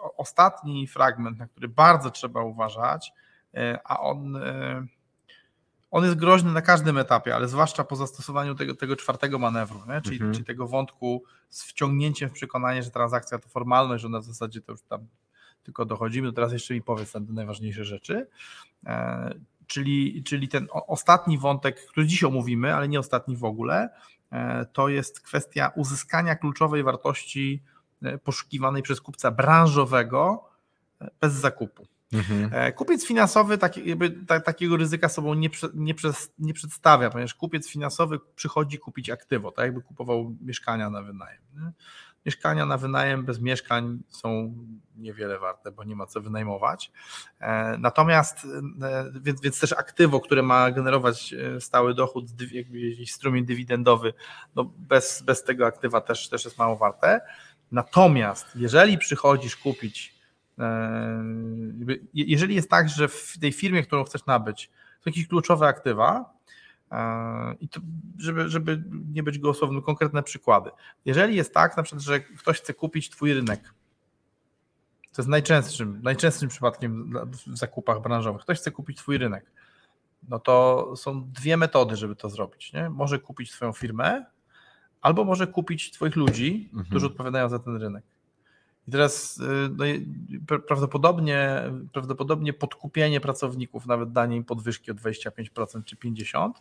o- 0.00 0.16
ostatni 0.16 0.86
fragment, 0.86 1.38
na 1.38 1.46
który 1.46 1.68
bardzo 1.68 2.10
trzeba 2.10 2.42
uważać, 2.42 3.12
a 3.84 4.00
on, 4.00 4.38
on 5.90 6.04
jest 6.04 6.16
groźny 6.16 6.52
na 6.52 6.62
każdym 6.62 6.98
etapie, 6.98 7.34
ale 7.34 7.48
zwłaszcza 7.48 7.84
po 7.84 7.96
zastosowaniu 7.96 8.54
tego, 8.54 8.74
tego 8.74 8.96
czwartego 8.96 9.38
manewru? 9.38 9.80
Czyli, 10.04 10.16
Mhm. 10.16 10.32
czyli 10.32 10.44
tego 10.44 10.66
wątku 10.68 11.22
z 11.48 11.64
wciągnięciem 11.64 12.30
w 12.30 12.32
przekonanie, 12.32 12.82
że 12.82 12.90
transakcja 12.90 13.38
to 13.38 13.48
formalność, 13.48 14.02
że 14.02 14.08
na 14.08 14.20
zasadzie 14.20 14.60
to 14.60 14.72
już 14.72 14.82
tam 14.82 15.06
tylko 15.62 15.84
dochodzimy. 15.84 16.32
Teraz 16.32 16.52
jeszcze 16.52 16.74
mi 16.74 16.82
powiedz 16.82 17.12
te 17.12 17.20
najważniejsze 17.20 17.84
rzeczy. 17.84 18.26
E, 18.86 19.34
Czyli, 19.66 20.22
czyli 20.24 20.48
ten 20.48 20.68
ostatni 20.72 21.38
wątek, 21.38 21.86
który 21.86 22.06
dziś 22.06 22.24
omówimy, 22.24 22.74
ale 22.74 22.88
nie 22.88 23.00
ostatni 23.00 23.36
w 23.36 23.44
ogóle, 23.44 23.82
e, 23.84 23.90
to 24.72 24.88
jest 24.88 25.20
kwestia 25.20 25.72
uzyskania 25.76 26.36
kluczowej 26.36 26.82
wartości 26.82 27.62
e, 28.02 28.18
poszukiwanej 28.18 28.82
przez 28.82 29.00
kupca 29.00 29.30
branżowego 29.30 30.50
e, 31.00 31.10
bez 31.20 31.32
zakupu. 31.32 31.86
E, 32.52 32.72
Kupiec 32.72 33.06
finansowy 33.06 33.58
taki, 33.58 33.88
jakby, 33.88 34.10
ta, 34.10 34.40
takiego 34.40 34.76
ryzyka 34.76 35.08
sobą 35.08 35.34
nie, 35.34 35.48
nie, 35.74 35.94
nie 36.38 36.54
przedstawia, 36.54 37.10
ponieważ 37.10 37.34
kupiec 37.34 37.70
finansowy 37.70 38.18
przychodzi 38.36 38.78
kupić 38.78 39.10
aktywo, 39.10 39.52
tak 39.52 39.64
jakby 39.64 39.82
kupował 39.82 40.36
mieszkania 40.40 40.90
na 40.90 41.02
wynajem. 41.02 41.42
Nie? 41.54 41.72
Mieszkania 42.26 42.66
na 42.66 42.78
wynajem 42.78 43.24
bez 43.24 43.40
mieszkań 43.40 43.98
są 44.08 44.54
niewiele 44.96 45.38
warte, 45.38 45.72
bo 45.72 45.84
nie 45.84 45.96
ma 45.96 46.06
co 46.06 46.20
wynajmować. 46.20 46.92
E, 47.40 47.78
Natomiast, 47.78 48.46
e, 48.82 49.12
więc, 49.20 49.40
więc 49.40 49.60
też 49.60 49.72
aktywo, 49.72 50.20
które 50.20 50.42
ma 50.42 50.70
generować 50.70 51.32
e, 51.32 51.60
stały 51.60 51.94
dochód, 51.94 52.24
jakiś 52.52 53.12
strumień 53.12 53.44
dywidendowy, 53.44 54.14
no 54.56 54.64
bez, 54.64 55.22
bez 55.22 55.44
tego 55.44 55.66
aktywa 55.66 56.00
też, 56.00 56.28
też 56.28 56.44
jest 56.44 56.58
mało 56.58 56.76
warte. 56.76 57.20
Natomiast 57.72 58.46
jeżeli 58.56 58.98
przychodzisz 58.98 59.56
kupić, 59.56 60.16
jeżeli 62.14 62.54
jest 62.54 62.70
tak, 62.70 62.88
że 62.88 63.08
w 63.08 63.38
tej 63.40 63.52
firmie, 63.52 63.82
którą 63.82 64.04
chcesz 64.04 64.26
nabyć, 64.26 64.70
są 65.00 65.02
jakieś 65.06 65.28
kluczowe 65.28 65.66
aktywa, 65.66 66.35
i 67.60 67.68
to, 67.68 67.80
żeby, 68.18 68.48
żeby 68.48 68.84
nie 69.12 69.22
być 69.22 69.38
gołosłownym, 69.38 69.82
konkretne 69.82 70.22
przykłady. 70.22 70.70
Jeżeli 71.04 71.36
jest 71.36 71.54
tak, 71.54 71.76
na 71.76 71.82
przykład, 71.82 72.02
że 72.02 72.20
ktoś 72.20 72.60
chce 72.60 72.74
kupić 72.74 73.10
twój 73.10 73.34
rynek, 73.34 73.74
to 75.12 75.22
jest 75.22 75.28
najczęstszym, 75.28 76.00
najczęstszym 76.02 76.48
przypadkiem 76.48 77.12
w 77.46 77.56
zakupach 77.58 78.02
branżowych. 78.02 78.42
Ktoś 78.42 78.58
chce 78.58 78.70
kupić 78.70 78.98
twój 78.98 79.18
rynek. 79.18 79.50
No 80.28 80.38
to 80.38 80.92
są 80.96 81.30
dwie 81.32 81.56
metody, 81.56 81.96
żeby 81.96 82.16
to 82.16 82.28
zrobić. 82.30 82.72
Nie? 82.72 82.90
Może 82.90 83.18
kupić 83.18 83.50
twoją 83.52 83.72
firmę, 83.72 84.24
albo 85.00 85.24
może 85.24 85.46
kupić 85.46 85.90
twoich 85.90 86.16
ludzi, 86.16 86.68
Mhm. 86.68 86.86
którzy 86.86 87.06
odpowiadają 87.06 87.48
za 87.48 87.58
ten 87.58 87.76
rynek. 87.76 88.04
I 88.88 88.90
teraz 88.90 89.38
y, 89.38 89.42
no, 89.76 89.84
prawdopodobnie, 90.68 91.62
prawdopodobnie 91.92 92.52
podkupienie 92.52 93.20
pracowników, 93.20 93.86
nawet 93.86 94.12
danie 94.12 94.36
im 94.36 94.44
podwyżki 94.44 94.90
o 94.90 94.94
25% 94.94 95.84
czy 95.84 95.96
50%, 95.96 96.52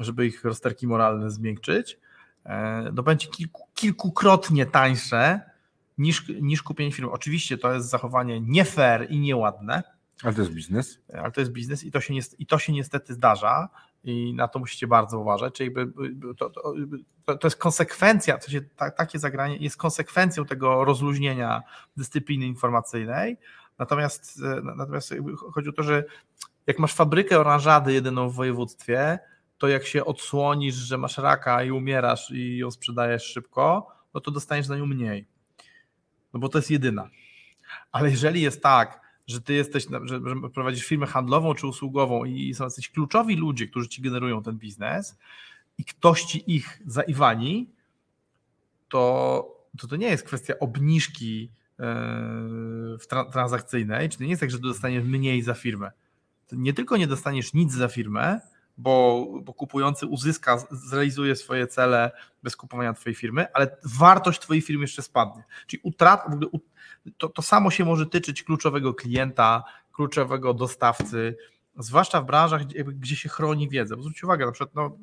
żeby 0.00 0.26
ich 0.26 0.44
rozterki 0.44 0.86
moralne 0.86 1.30
zmiękczyć, 1.30 1.98
e, 2.46 2.90
no 2.94 3.02
będzie 3.02 3.28
kilku, 3.28 3.68
kilkukrotnie 3.74 4.66
tańsze 4.66 5.40
niż, 5.98 6.28
niż 6.40 6.62
kupienie 6.62 6.92
firmy. 6.92 7.10
Oczywiście 7.10 7.58
to 7.58 7.74
jest 7.74 7.88
zachowanie 7.88 8.40
nie 8.40 8.64
fair 8.64 9.06
i 9.10 9.20
nieładne, 9.20 9.82
Ale 10.22 10.34
to 10.34 10.40
jest 10.40 10.52
biznes. 10.52 11.00
ale 11.14 11.32
to 11.32 11.40
jest 11.40 11.52
biznes 11.52 11.84
i 11.84 11.90
to 11.90 12.00
się, 12.00 12.14
i 12.38 12.46
to 12.46 12.58
się 12.58 12.72
niestety 12.72 13.14
zdarza 13.14 13.68
i 14.04 14.34
na 14.34 14.48
to 14.48 14.58
musicie 14.58 14.86
bardzo 14.86 15.18
uważać, 15.18 15.54
czyli 15.54 15.70
to, 16.38 16.50
to, 16.50 16.72
to, 17.36 17.46
jest 17.46 17.56
konsekwencja, 17.56 18.38
w 18.38 18.44
sensie 18.44 18.60
ta, 18.76 18.90
takie 18.90 19.18
zagranie 19.18 19.56
jest 19.56 19.76
konsekwencją 19.76 20.44
tego 20.44 20.84
rozluźnienia 20.84 21.62
dyscypliny 21.96 22.46
informacyjnej, 22.46 23.36
natomiast, 23.78 24.42
e, 24.42 24.60
natomiast 24.76 25.14
chodzi 25.52 25.68
o 25.68 25.72
to, 25.72 25.82
że 25.82 26.04
jak 26.66 26.78
masz 26.78 26.94
fabrykę 26.94 27.40
oranżady 27.40 27.92
jedyną 27.92 28.28
w 28.28 28.34
województwie, 28.34 29.18
to 29.60 29.68
jak 29.68 29.86
się 29.86 30.04
odsłonisz, 30.04 30.74
że 30.74 30.98
masz 30.98 31.18
raka 31.18 31.64
i 31.64 31.70
umierasz 31.70 32.30
i 32.30 32.56
ją 32.56 32.70
sprzedajesz 32.70 33.24
szybko, 33.24 33.86
no 34.14 34.20
to 34.20 34.30
dostaniesz 34.30 34.66
za 34.66 34.76
nią 34.76 34.86
mniej, 34.86 35.26
no 36.32 36.40
bo 36.40 36.48
to 36.48 36.58
jest 36.58 36.70
jedyna. 36.70 37.10
Ale 37.92 38.10
jeżeli 38.10 38.40
jest 38.40 38.62
tak, 38.62 39.00
że 39.26 39.40
ty 39.40 39.52
jesteś, 39.54 39.88
na- 39.88 40.06
że, 40.06 40.20
prowadzisz 40.54 40.84
firmę 40.84 41.06
handlową 41.06 41.54
czy 41.54 41.66
usługową 41.66 42.24
i 42.24 42.54
są 42.54 42.64
jacyś 42.64 42.88
kluczowi 42.88 43.36
ludzie, 43.36 43.66
którzy 43.66 43.88
ci 43.88 44.02
generują 44.02 44.42
ten 44.42 44.58
biznes 44.58 45.18
i 45.78 45.84
ktoś 45.84 46.22
ci 46.22 46.54
ich 46.56 46.82
zaiwani, 46.86 47.70
to 48.88 49.60
to, 49.78 49.86
to 49.86 49.96
nie 49.96 50.06
jest 50.08 50.24
kwestia 50.24 50.54
obniżki 50.60 51.50
e, 51.78 51.84
w 52.98 53.06
tra- 53.10 53.32
transakcyjnej, 53.32 54.08
czy 54.08 54.18
to 54.18 54.24
nie 54.24 54.30
jest 54.30 54.40
tak, 54.40 54.50
że 54.50 54.58
dostaniesz 54.58 55.04
mniej 55.04 55.42
za 55.42 55.54
firmę. 55.54 55.90
To 56.48 56.56
nie 56.56 56.72
tylko 56.72 56.96
nie 56.96 57.06
dostaniesz 57.06 57.54
nic 57.54 57.72
za 57.72 57.88
firmę, 57.88 58.40
bo, 58.78 59.26
bo 59.42 59.54
kupujący 59.54 60.06
uzyska, 60.06 60.58
zrealizuje 60.70 61.36
swoje 61.36 61.66
cele 61.66 62.10
bez 62.42 62.56
kupowania 62.56 62.92
twojej 62.92 63.14
firmy, 63.14 63.52
ale 63.52 63.76
wartość 63.84 64.40
twojej 64.40 64.62
firmy 64.62 64.82
jeszcze 64.82 65.02
spadnie. 65.02 65.44
Czyli 65.66 65.80
utrat, 65.84 66.22
w 66.30 66.32
ogóle 66.32 66.48
to, 67.16 67.28
to 67.28 67.42
samo 67.42 67.70
się 67.70 67.84
może 67.84 68.06
tyczyć 68.06 68.42
kluczowego 68.42 68.94
klienta, 68.94 69.64
kluczowego 69.92 70.54
dostawcy, 70.54 71.36
zwłaszcza 71.78 72.20
w 72.20 72.26
branżach, 72.26 72.64
gdzie, 72.66 73.16
się 73.16 73.28
chroni 73.28 73.68
wiedzę. 73.68 73.96
Bo 73.96 74.02
zwróćcie 74.02 74.26
uwagę, 74.26 74.46
na 74.46 74.52
przykład 74.52 74.74
no, 74.74 74.98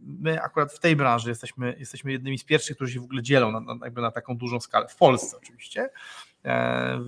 my 0.00 0.42
akurat 0.42 0.72
w 0.72 0.78
tej 0.78 0.96
branży 0.96 1.28
jesteśmy, 1.28 1.76
jesteśmy 1.78 2.12
jednymi 2.12 2.38
z 2.38 2.44
pierwszych, 2.44 2.76
którzy 2.76 2.92
się 2.92 3.00
w 3.00 3.04
ogóle 3.04 3.22
dzielą 3.22 3.52
na, 3.52 3.60
na, 3.60 3.74
jakby 3.84 4.00
na 4.00 4.10
taką 4.10 4.36
dużą 4.36 4.60
skalę, 4.60 4.88
w 4.88 4.96
Polsce 4.96 5.36
oczywiście. 5.36 5.90
E, 6.44 7.00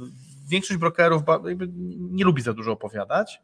większość 0.48 0.80
brokerów 0.80 1.22
nie 1.90 2.24
lubi 2.24 2.42
za 2.42 2.52
dużo 2.52 2.72
opowiadać, 2.72 3.42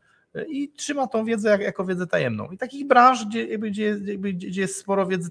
i 0.48 0.68
trzyma 0.68 1.06
tą 1.06 1.24
wiedzę 1.24 1.48
jak, 1.50 1.60
jako 1.60 1.84
wiedzę 1.84 2.06
tajemną. 2.06 2.50
I 2.50 2.58
takich 2.58 2.86
branż, 2.86 3.24
gdzie, 3.26 3.58
gdzie, 3.58 3.96
gdzie 4.32 4.60
jest 4.60 4.76
sporo 4.76 5.06
wiedzy, 5.06 5.30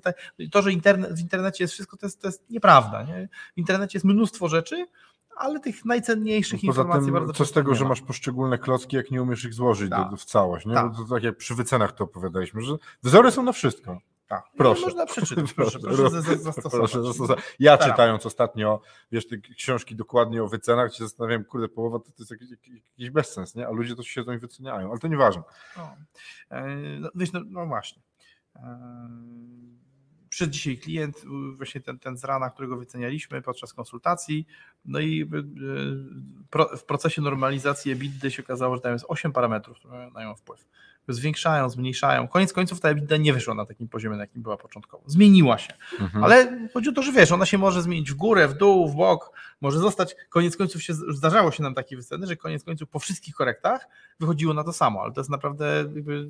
to, 0.52 0.62
że 0.62 0.72
internet, 0.72 1.13
w 1.13 1.20
internecie 1.22 1.63
jest 1.63 1.74
wszystko, 1.74 1.98
to 1.98 2.06
jest, 2.06 2.22
to 2.22 2.28
jest 2.28 2.50
nieprawda. 2.50 3.04
Nie? 3.04 3.30
W 3.56 3.58
internecie 3.58 3.98
jest 3.98 4.06
mnóstwo 4.06 4.48
rzeczy, 4.48 4.86
ale 5.36 5.60
tych 5.60 5.86
najcenniejszych 5.86 6.60
Poza 6.62 6.68
informacji 6.68 7.06
tym, 7.06 7.13
bardzo 7.13 7.34
co 7.34 7.46
z 7.46 7.52
tego, 7.52 7.76
że 7.76 7.84
ma. 7.84 7.89
masz 7.89 8.02
poszczególne 8.02 8.58
klocki, 8.58 8.96
jak 8.96 9.12
nie 9.12 9.22
umiesz 9.22 9.46
ich 9.46 9.54
złożyć 9.54 9.89
do, 9.89 9.96
Tak. 9.96 10.10
do, 10.10 10.18
w 10.18 10.26
całość, 10.26 10.65
nie? 10.65 10.74
Tak. 10.74 10.91
Bo 10.91 10.98
to 10.98 11.15
tak 11.15 11.24
jak 11.24 11.38
przy 11.38 11.56
wycenach 11.56 11.91
to 11.91 12.04
opowiadaliśmy, 12.04 12.62
że 12.62 12.76
wzory 13.04 13.32
są 13.32 13.44
na 13.44 13.52
wszystko. 13.52 13.98
Tak. 14.27 14.43
Proszę. 14.57 14.81
Można 14.81 15.05
przeczytać, 15.05 15.53
proszę, 15.55 15.79
proszę, 15.79 16.09
za- 16.09 16.35
zastosować. 16.35 16.91
Proszę. 16.91 17.35
Ja 17.59 17.77
Tak. 17.77 17.89
czytając 17.91 18.25
ostatnio, 18.25 18.81
wiesz, 19.11 19.27
te 19.27 19.38
książki 19.38 19.95
dokładnie 19.95 20.43
o 20.43 20.47
wycenach, 20.47 20.93
się 20.95 21.03
zastanawiam, 21.03 21.43
kurde, 21.43 21.67
połowa 21.67 21.99
to, 21.99 22.05
to 22.05 22.13
jest 22.19 22.31
jakiś, 22.31 22.49
jakiś 22.91 23.09
bezsens, 23.09 23.55
nie? 23.55 23.67
A 23.67 23.71
ludzie 23.71 23.95
to 23.95 24.03
siedzą 24.03 24.31
i 24.31 24.38
wyceniają, 24.38 24.89
ale 24.91 24.99
to 24.99 25.07
nieważne. 25.07 25.43
No, 25.77 25.95
E, 26.49 26.65
no, 26.99 27.09
wiesz, 27.15 27.31
no, 27.33 27.41
no 27.45 27.65
właśnie. 27.65 28.01
E, 28.55 28.79
Przyszedł 30.29 30.53
dzisiaj 30.53 30.77
klient, 30.77 31.17
właśnie 31.57 31.81
ten, 31.81 31.99
ten 31.99 32.17
z 32.17 32.23
rana, 32.23 32.49
którego 32.49 32.77
wycenialiśmy 32.77 33.41
podczas 33.41 33.73
konsultacji, 33.73 34.47
no 34.85 34.99
i 34.99 35.29
pro, 36.49 36.77
w 36.77 36.83
procesie 36.83 37.21
normalizacji 37.21 37.91
EBITDA 37.91 38.29
się 38.29 38.43
okazało, 38.43 38.75
że 38.75 38.81
tam 38.81 38.93
jest 38.93 39.05
8 39.07 39.31
parametrów, 39.31 39.77
które 39.77 40.09
mają 40.11 40.35
wpływ. 40.35 40.67
Zwiększają, 41.08 41.70
zmniejszają. 41.70 42.28
Koniec 42.28 42.54
końców 42.54 42.80
ta 42.80 42.89
EBITDA 42.89 43.18
nie 43.18 43.34
wyszła 43.34 43.54
na 43.54 43.65
takim 43.65 43.88
poziomie, 43.88 44.15
na 44.15 44.24
jakim 44.24 44.41
była 44.41 44.58
początkowo. 44.58 45.04
Zmieniła 45.08 45.58
się. 45.58 45.74
Mhm. 46.00 46.24
Ale 46.24 46.68
chodzi 46.74 46.89
o 46.89 46.94
to, 46.94 47.02
że 47.02 47.12
wiesz, 47.12 47.32
ona 47.32 47.46
się 47.46 47.58
może 47.58 47.82
zmienić 47.82 48.12
w 48.12 48.15
górę, 48.15 48.48
w 48.48 48.54
dół, 48.54 48.89
w 48.89 48.96
bok, 48.96 49.32
może 49.62 49.80
zostać, 49.80 50.15
koniec 50.30 50.58
końców 50.58 50.84
się, 50.84 50.94
zdarzało 50.94 51.52
się 51.52 51.63
nam 51.63 51.74
takie 51.74 51.96
wyceny, 51.96 52.28
że 52.28 52.36
koniec 52.36 52.63
końców 52.63 52.89
po 52.89 53.00
wszystkich 53.00 53.36
korektach 53.36 53.88
wychodziło 54.20 54.54
na 54.54 54.63
to 54.63 54.74
samo, 54.74 55.02
ale 55.02 55.13
to 55.13 55.20
jest 55.20 55.30
naprawdę 55.30 55.86
jakby 55.96 56.30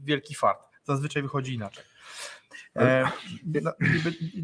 wielki 0.00 0.34
fart. 0.34 0.58
Zazwyczaj 0.84 1.22
wychodzi 1.22 1.54
inaczej. 1.54 1.84
No, 2.74 3.72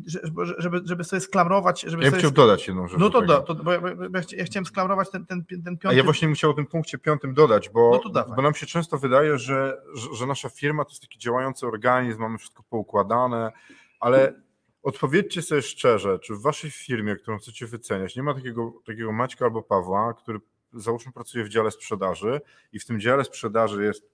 żeby, 0.06 0.54
żeby, 0.58 0.80
żeby 0.84 1.04
sobie 1.04 1.20
sklamrować, 1.20 1.80
żeby 1.80 2.02
Ja 2.04 2.08
sobie 2.10 2.18
chciał 2.18 2.30
dodać 2.30 2.68
jedną 2.68 2.88
rzecz. 2.88 2.98
no 3.00 3.10
do 3.10 3.20
to, 3.20 3.26
da, 3.26 3.40
to 3.40 3.54
bo 3.54 3.72
ja, 3.72 3.80
ja 3.80 4.20
chcia- 4.20 4.36
ja 4.36 4.44
chciałem 4.44 4.66
sklamrować 4.66 5.10
ten, 5.10 5.26
ten, 5.26 5.44
ten 5.44 5.74
A 5.74 5.76
piąty. 5.76 5.96
ja 5.96 6.04
właśnie 6.04 6.32
chciał 6.32 6.50
o 6.50 6.54
tym 6.54 6.66
punkcie 6.66 6.98
piątym 6.98 7.34
dodać, 7.34 7.68
bo, 7.68 8.00
No 8.14 8.24
bo 8.36 8.42
nam 8.42 8.54
się 8.54 8.66
często 8.66 8.98
wydaje, 8.98 9.38
że, 9.38 9.82
że, 9.94 10.14
że 10.14 10.26
nasza 10.26 10.48
firma 10.48 10.84
to 10.84 10.90
jest 10.90 11.02
taki 11.02 11.18
działający 11.18 11.66
organizm, 11.66 12.20
mamy 12.20 12.38
wszystko 12.38 12.62
poukładane, 12.70 13.52
ale 14.00 14.34
odpowiedzcie 14.82 15.42
sobie 15.42 15.62
szczerze, 15.62 16.18
czy 16.18 16.34
w 16.34 16.42
waszej 16.42 16.70
firmie, 16.70 17.16
którą 17.16 17.38
chcecie 17.38 17.66
wyceniać, 17.66 18.16
nie 18.16 18.22
ma 18.22 18.34
takiego, 18.34 18.72
takiego 18.86 19.12
Maćka 19.12 19.44
albo 19.44 19.62
Pawła, 19.62 20.14
który 20.14 20.38
załóżmy 20.72 21.12
pracuje 21.12 21.44
w 21.44 21.48
dziale 21.48 21.70
sprzedaży 21.70 22.40
i 22.72 22.78
w 22.78 22.86
tym 22.86 23.00
dziale 23.00 23.24
sprzedaży 23.24 23.84
jest 23.84 24.10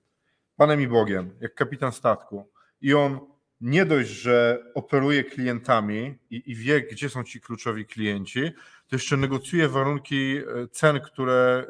Panem 0.56 0.80
i 0.80 0.86
Bogiem, 0.88 1.30
jak 1.40 1.54
kapitan 1.54 1.92
statku 1.92 2.48
i 2.80 2.94
on 2.94 3.20
nie 3.64 3.86
dość, 3.86 4.10
że 4.10 4.64
operuje 4.74 5.24
klientami 5.24 6.14
i, 6.30 6.42
i 6.46 6.54
wie, 6.54 6.82
gdzie 6.82 7.08
są 7.08 7.24
ci 7.24 7.40
kluczowi 7.40 7.86
klienci, 7.86 8.50
to 8.88 8.96
jeszcze 8.96 9.16
negocjuje 9.16 9.68
warunki 9.68 10.36
e, 10.36 10.68
cen, 10.68 11.00
które, 11.00 11.66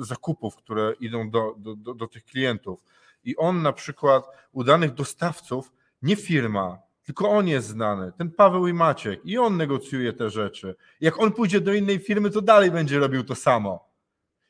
e, 0.00 0.04
zakupów, 0.04 0.56
które 0.56 0.92
idą 1.00 1.30
do, 1.30 1.54
do, 1.58 1.94
do, 1.94 2.06
tych 2.06 2.24
klientów. 2.24 2.84
I 3.24 3.36
on 3.36 3.62
na 3.62 3.72
przykład 3.72 4.24
u 4.52 4.64
danych 4.64 4.94
dostawców, 4.94 5.72
nie 6.02 6.16
firma, 6.16 6.78
tylko 7.04 7.30
on 7.30 7.48
jest 7.48 7.68
znany, 7.68 8.12
ten 8.18 8.30
Paweł 8.30 8.66
i 8.66 8.72
Maciek, 8.72 9.20
i 9.24 9.38
on 9.38 9.56
negocjuje 9.56 10.12
te 10.12 10.30
rzeczy. 10.30 10.76
Jak 11.00 11.20
on 11.20 11.32
pójdzie 11.32 11.60
do 11.60 11.74
innej 11.74 11.98
firmy, 11.98 12.30
to 12.30 12.40
dalej 12.40 12.70
będzie 12.70 12.98
robił 12.98 13.24
to 13.24 13.34
samo. 13.34 13.88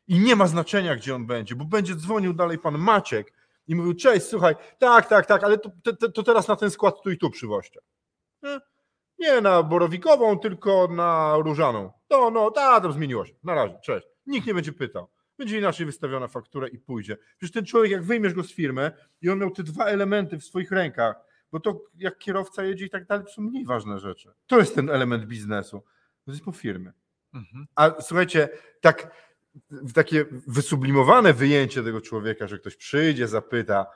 I 0.09 0.19
nie 0.19 0.37
ma 0.37 0.47
znaczenia, 0.47 0.97
gdzie 0.97 1.15
on 1.15 1.27
będzie, 1.27 1.55
bo 1.55 1.65
będzie 1.65 1.97
dzwonił 1.97 2.33
dalej 2.33 2.59
pan 2.59 2.79
Maciek 2.79 3.33
i 3.69 3.75
mówił, 3.75 3.95
cześć, 3.95 4.27
słuchaj, 4.27 4.55
tak, 4.79 5.09
tak, 5.09 5.27
tak, 5.27 5.45
ale 5.45 5.59
to, 5.59 5.71
to, 6.01 6.13
to 6.13 6.23
teraz 6.23 6.49
na 6.49 6.57
ten 6.57 6.71
skład 6.71 7.03
tu 7.03 7.11
i 7.11 7.19
tu 7.19 7.31
przywoźcie. 7.31 7.81
Nie? 9.19 9.41
Na 9.41 9.63
borowikową, 9.63 10.39
tylko 10.39 10.89
na 10.89 11.37
różaną. 11.39 11.93
No, 12.11 12.31
no, 12.31 12.51
ta, 12.51 12.81
tam 12.81 12.93
zmieniło 12.93 13.27
się. 13.27 13.35
Na 13.45 13.55
razie, 13.55 13.79
cześć. 13.85 14.07
Nikt 14.27 14.47
nie 14.47 14.55
będzie 14.55 14.73
pytał. 14.73 15.09
Będzie 15.39 15.59
inaczej 15.59 15.87
wystawiona 15.87 16.29
faktura 16.29 16.69
i 16.69 16.79
pójdzie. 16.79 17.17
Przecież 17.37 17.53
ten 17.53 17.65
człowiek, 17.65 17.93
jak 17.93 18.03
wyjmiesz 18.03 18.35
go 18.35 18.43
z 18.43 18.53
firmy 18.53 18.93
i 19.21 19.31
on 19.31 19.39
miał 19.39 19.51
te 19.51 19.63
dwa 19.63 19.85
elementy 19.85 20.39
w 20.39 20.45
swoich 20.45 20.71
rękach, 20.71 21.17
bo 21.53 21.61
to 21.61 21.81
jak 21.95 22.19
kierowca 22.19 22.65
jedzie 22.65 22.87
i 22.87 22.91
tak 22.91 23.07
dalej, 23.07 23.27
to 23.27 23.33
są 23.33 23.43
mniej 23.43 23.65
ważne 23.65 23.99
rzeczy. 23.99 24.33
To 24.47 24.59
jest 24.59 24.75
ten 24.75 24.91
element 24.91 25.25
biznesu. 25.25 25.83
To 26.25 26.31
jest 26.31 26.45
po 26.45 26.53
firmy. 26.53 26.93
Mhm. 27.35 27.67
A 27.75 28.01
słuchajcie, 28.01 28.49
tak 28.81 29.11
takie 29.95 30.25
wysublimowane 30.47 31.33
wyjęcie 31.33 31.83
tego 31.83 32.01
człowieka, 32.01 32.49
że 32.49 32.59
ktoś 32.59 32.77
przyjdzie, 32.77 33.29
zapyta, 33.29 33.87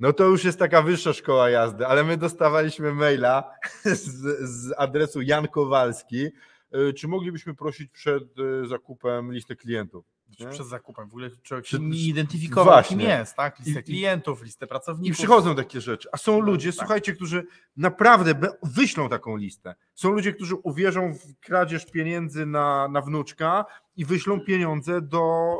no 0.00 0.12
to 0.12 0.24
już 0.24 0.44
jest 0.44 0.58
taka 0.58 0.82
wyższa 0.82 1.12
szkoła 1.12 1.50
jazdy, 1.50 1.86
ale 1.86 2.04
my 2.04 2.16
dostawaliśmy 2.16 2.94
maila 2.94 3.50
z, 3.84 4.08
z 4.50 4.74
adresu 4.78 5.22
Jan 5.22 5.48
Kowalski, 5.48 6.26
y, 6.74 6.92
czy 6.92 7.08
moglibyśmy 7.08 7.54
prosić 7.54 7.90
przed 7.90 8.38
y, 8.38 8.66
zakupem 8.66 9.32
listę 9.32 9.56
klientów. 9.56 10.04
Nie? 10.40 10.46
Przed 10.48 10.66
zakupem. 10.66 11.04
W 11.08 11.10
ogóle 11.12 11.30
człowiek 11.42 11.66
się 11.66 11.78
nie 11.78 11.98
identyfikował, 11.98 12.64
Właśnie. 12.64 12.96
kim 12.96 13.06
jest, 13.08 13.36
tak? 13.36 13.58
Listę 13.58 13.80
I- 13.80 13.82
i- 13.82 13.84
klientów, 13.84 14.42
listę 14.42 14.66
I 14.66 14.68
pracowników. 14.68 15.18
przychodzą 15.18 15.54
takie 15.54 15.80
rzeczy. 15.80 16.08
A 16.12 16.16
są 16.16 16.32
No, 16.32 16.38
ludzie, 16.40 16.70
tak. 16.72 16.78
słuchajcie, 16.78 17.12
którzy 17.12 17.46
naprawdę 17.76 18.34
wyślą 18.62 19.08
taką 19.08 19.36
listę. 19.36 19.74
Są 19.94 20.10
ludzie, 20.10 20.32
którzy 20.32 20.54
uwierzą 20.56 21.14
w 21.14 21.40
kradzież 21.40 21.86
pieniędzy 21.90 22.46
na, 22.46 22.88
na 22.88 23.00
wnuczka 23.00 23.64
i 23.96 24.04
wyślą 24.04 24.40
pieniądze 24.40 25.00
do 25.00 25.52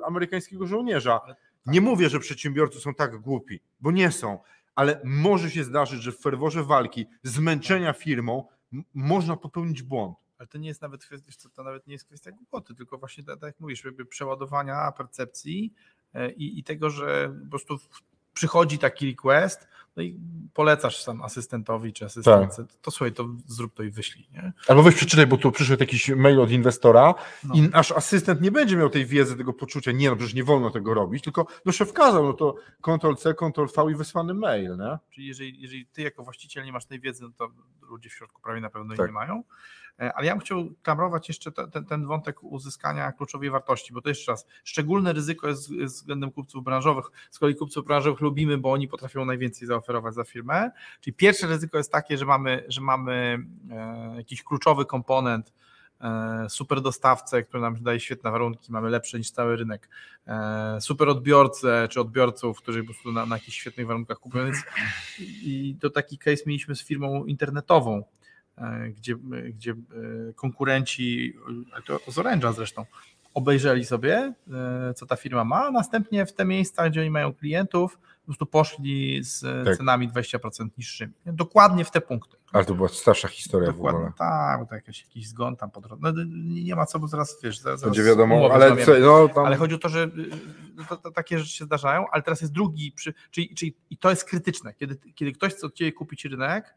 y, 0.00 0.04
amerykańskiego 0.04 0.66
żołnierza. 0.66 1.20
Nie 1.66 1.80
mówię, 1.80 2.08
że 2.08 2.20
przedsiębiorcy 2.20 2.80
są 2.80 2.94
tak 2.94 3.16
głupi, 3.18 3.60
bo 3.80 3.90
nie 3.90 4.10
są, 4.10 4.38
ale 4.74 5.00
może 5.04 5.50
się 5.50 5.64
zdarzyć, 5.64 6.02
że 6.02 6.12
w 6.12 6.18
ferworze 6.20 6.64
walki, 6.64 7.06
zmęczenia 7.22 7.92
firmą, 7.92 8.44
można 8.94 9.36
popełnić 9.36 9.82
błąd. 9.82 10.16
Ale 10.38 10.46
to 10.46 10.58
nie 10.58 10.68
jest 10.68 10.82
nawet 10.82 11.04
kwestia, 11.04 11.48
to 11.54 11.62
nawet 11.62 11.86
nie 11.86 11.92
jest 11.92 12.04
kwestia 12.04 12.32
głupoty, 12.32 12.74
tylko 12.74 12.98
właśnie 12.98 13.24
tak, 13.24 13.42
jak 13.42 13.60
mówisz, 13.60 13.84
jakby 13.84 14.04
przeładowania 14.04 14.92
percepcji 14.92 15.72
e, 16.14 16.30
i, 16.30 16.58
i 16.58 16.64
tego, 16.64 16.90
że 16.90 17.34
po 17.44 17.50
prostu 17.50 17.78
przychodzi 18.34 18.78
taki 18.78 19.06
request, 19.06 19.68
no 19.96 20.02
i 20.02 20.20
polecasz 20.54 21.02
sam 21.02 21.22
asystentowi 21.22 21.92
czy 21.92 22.04
asystentce, 22.04 22.64
Tak. 22.64 22.72
to 22.82 22.90
słuchaj, 22.90 23.12
to 23.12 23.28
zrób 23.46 23.74
to 23.74 23.82
i 23.82 23.90
wyślij, 23.90 24.28
nie? 24.32 24.52
Albo 24.68 24.82
weź 24.82 24.94
przeczytaj, 24.94 25.26
bo 25.26 25.36
tu 25.36 25.52
przyszedł 25.52 25.82
jakiś 25.82 26.08
mail 26.08 26.40
od 26.40 26.50
inwestora 26.50 27.14
No. 27.44 27.54
i 27.54 27.62
nasz 27.62 27.92
asystent 27.92 28.40
nie 28.40 28.50
będzie 28.50 28.76
miał 28.76 28.90
tej 28.90 29.06
wiedzy, 29.06 29.36
tego 29.36 29.52
poczucia, 29.52 29.92
nie 29.92 30.10
no 30.10 30.16
przecież 30.16 30.34
nie 30.34 30.44
wolno 30.44 30.70
tego 30.70 30.94
robić, 30.94 31.24
tylko 31.24 31.46
no 31.64 31.72
szef 31.72 31.92
kazał, 31.92 32.24
no 32.24 32.32
to 32.32 32.54
Ctrl-C, 32.82 33.34
Ctrl-V 33.34 33.90
i 33.90 33.94
wysłany 33.94 34.34
mail, 34.34 34.76
nie? 34.76 34.98
Czyli 35.10 35.26
jeżeli, 35.26 35.60
jeżeli 35.60 35.86
ty 35.86 36.02
jako 36.02 36.24
właściciel 36.24 36.64
nie 36.64 36.72
masz 36.72 36.84
tej 36.84 37.00
wiedzy, 37.00 37.22
no 37.22 37.30
to 37.36 37.50
ludzie 37.82 38.08
w 38.10 38.12
środku 38.12 38.42
prawie 38.42 38.60
na 38.60 38.70
pewno 38.70 38.92
jej 38.92 38.98
Tak. 38.98 39.06
nie 39.06 39.12
mają. 39.12 39.42
E, 40.00 40.12
Ale 40.12 40.26
ja 40.26 40.32
bym 40.32 40.40
chciał 40.40 40.70
klamrować 40.82 41.28
jeszcze 41.28 41.52
te, 41.52 41.68
ten, 41.68 41.84
ten 41.84 42.06
wątek 42.06 42.42
uzyskania 42.42 43.12
kluczowej 43.12 43.50
wartości, 43.50 43.92
bo 43.92 44.00
to 44.00 44.08
jeszcze 44.08 44.32
raz, 44.32 44.46
szczególne 44.64 45.12
ryzyko 45.12 45.48
jest, 45.48 45.72
względem 45.72 46.30
kupców 46.30 46.64
branżowych. 46.64 47.04
Z 47.30 47.38
kolei 47.38 47.54
kupców 47.54 47.86
branżowych 47.86 48.20
lubimy, 48.20 48.58
bo 48.58 48.72
oni 48.72 48.88
potrafią 48.88 49.24
najwięcej 49.24 49.68
zaoferować 49.68 50.14
za 50.14 50.24
firmę. 50.24 50.70
Czyli 51.00 51.14
pierwsze 51.14 51.46
ryzyko 51.46 51.78
jest 51.78 51.92
takie, 51.92 52.18
że 52.18 52.24
mamy, 52.24 52.64
że 52.68 52.80
mamy 52.80 53.38
e, 53.70 54.14
jakiś 54.16 54.42
kluczowy 54.42 54.84
komponent, 54.84 55.52
e, 56.00 56.46
super 56.48 56.80
dostawcę, 56.80 57.42
który 57.42 57.60
nam 57.60 57.82
daje 57.82 58.00
świetne 58.00 58.30
warunki, 58.30 58.72
mamy 58.72 58.90
lepsze 58.90 59.18
niż 59.18 59.30
cały 59.30 59.56
rynek, 59.56 59.88
super 60.80 61.08
odbiorcę 61.08 61.88
czy 61.90 62.00
odbiorców, 62.00 62.58
którzy 62.58 62.80
po 62.80 62.86
prostu 62.86 63.12
na, 63.12 63.26
na 63.26 63.36
jakichś 63.36 63.58
świetnych 63.58 63.86
warunkach 63.86 64.18
kupują. 64.18 64.44
Więc 64.44 64.56
i 65.18 65.76
to 65.80 65.90
taki 65.90 66.18
case 66.18 66.42
mieliśmy 66.46 66.76
z 66.76 66.84
firmą 66.84 67.24
internetową, 67.24 68.04
gdzie, 68.96 69.14
gdzie 69.54 69.70
e, 69.72 69.76
konkurenci, 70.34 71.34
e, 71.78 71.82
to 71.82 72.12
z 72.12 72.16
Orange'a 72.18 72.52
zresztą, 72.52 72.84
obejrzeli 73.34 73.84
sobie, 73.84 74.32
e, 74.52 74.94
co 74.94 75.06
ta 75.06 75.16
firma 75.16 75.44
ma, 75.44 75.66
a 75.66 75.70
następnie 75.70 76.26
w 76.26 76.32
te 76.32 76.44
miejsca, 76.44 76.90
gdzie 76.90 77.00
oni 77.00 77.10
mają 77.10 77.34
klientów, 77.34 77.98
po 77.98 78.24
prostu 78.26 78.46
poszli 78.46 79.24
z 79.24 79.44
e, 79.44 79.64
Tak. 79.64 79.76
cenami 79.76 80.08
20% 80.08 80.68
niższymi. 80.78 81.12
Dokładnie 81.26 81.84
w 81.84 81.90
te 81.90 82.00
punkty. 82.00 82.36
Ale 82.52 82.64
to 82.64 82.74
była 82.74 82.88
starsza 82.88 83.28
historia 83.28 83.72
w 83.72 83.74
Dokładnie, 83.74 83.98
ogóle. 83.98 84.12
tak, 84.18 84.60
bo 84.60 84.66
to 84.66 84.74
jakiś, 84.74 85.02
jakiś 85.02 85.28
zgon 85.28 85.56
tam 85.56 85.70
po 85.70 85.80
drodze. 85.80 86.02
No, 86.02 86.24
nie 86.64 86.76
ma 86.76 86.86
co, 86.86 86.98
bo 86.98 87.08
zaraz 87.08 87.42
wiesz, 87.42 87.58
zaraz 87.58 87.82
Będzie 87.82 88.02
wiadomo, 88.02 88.50
ale 88.52 88.84
co, 88.84 88.92
no 89.00 89.28
tam... 89.28 89.46
Ale 89.46 89.56
chodzi 89.56 89.74
o 89.74 89.78
to, 89.78 89.88
że 89.88 90.04
y, 90.04 90.88
to, 90.88 90.96
to, 90.96 91.10
takie 91.10 91.38
rzeczy 91.38 91.52
się 91.52 91.64
zdarzają, 91.64 92.04
ale 92.12 92.22
teraz 92.22 92.40
jest 92.40 92.52
drugi, 92.52 92.92
przy, 92.92 93.14
czyli, 93.30 93.54
czyli 93.54 93.74
i 93.90 93.96
to 93.96 94.10
jest 94.10 94.24
krytyczne, 94.24 94.74
kiedy, 94.74 94.96
kiedy 95.14 95.32
ktoś 95.32 95.54
chce 95.54 95.66
od 95.66 95.74
Ciebie 95.74 95.92
kupić 95.92 96.24
rynek, 96.24 96.64
e, 96.64 96.72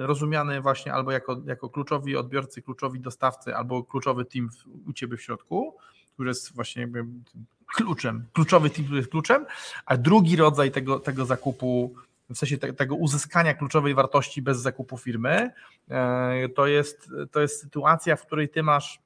rozumiany 0.00 0.60
właśnie 0.60 0.94
albo 0.94 1.12
jako, 1.12 1.40
jako 1.46 1.68
kluczowi 1.68 2.16
odbiorcy, 2.16 2.62
kluczowi 2.62 3.00
dostawcy, 3.00 3.56
albo 3.56 3.84
kluczowy 3.84 4.24
team 4.24 4.50
w, 4.50 4.88
u 4.88 4.92
Ciebie 4.92 5.16
w 5.16 5.22
środku, 5.22 5.76
który 6.14 6.28
jest 6.28 6.54
właśnie 6.54 6.82
jakby 6.82 7.04
kluczem, 7.66 8.26
kluczowy 8.32 8.70
team, 8.70 8.84
który 8.84 8.98
jest 8.98 9.10
kluczem, 9.10 9.46
a 9.86 9.96
drugi 9.96 10.36
rodzaj 10.36 10.70
tego, 10.70 11.00
tego 11.00 11.24
zakupu, 11.24 11.94
w 12.30 12.38
sensie 12.38 12.58
te, 12.58 12.72
tego 12.72 12.94
uzyskania 12.94 13.54
kluczowej 13.54 13.94
wartości 13.94 14.42
bez 14.42 14.58
zakupu 14.58 14.98
firmy, 14.98 15.50
e, 15.88 16.48
to 16.48 16.66
jest, 16.66 17.10
to 17.30 17.40
jest 17.40 17.60
sytuacja, 17.60 18.16
w 18.16 18.26
której 18.26 18.48
Ty 18.48 18.62
masz 18.62 19.02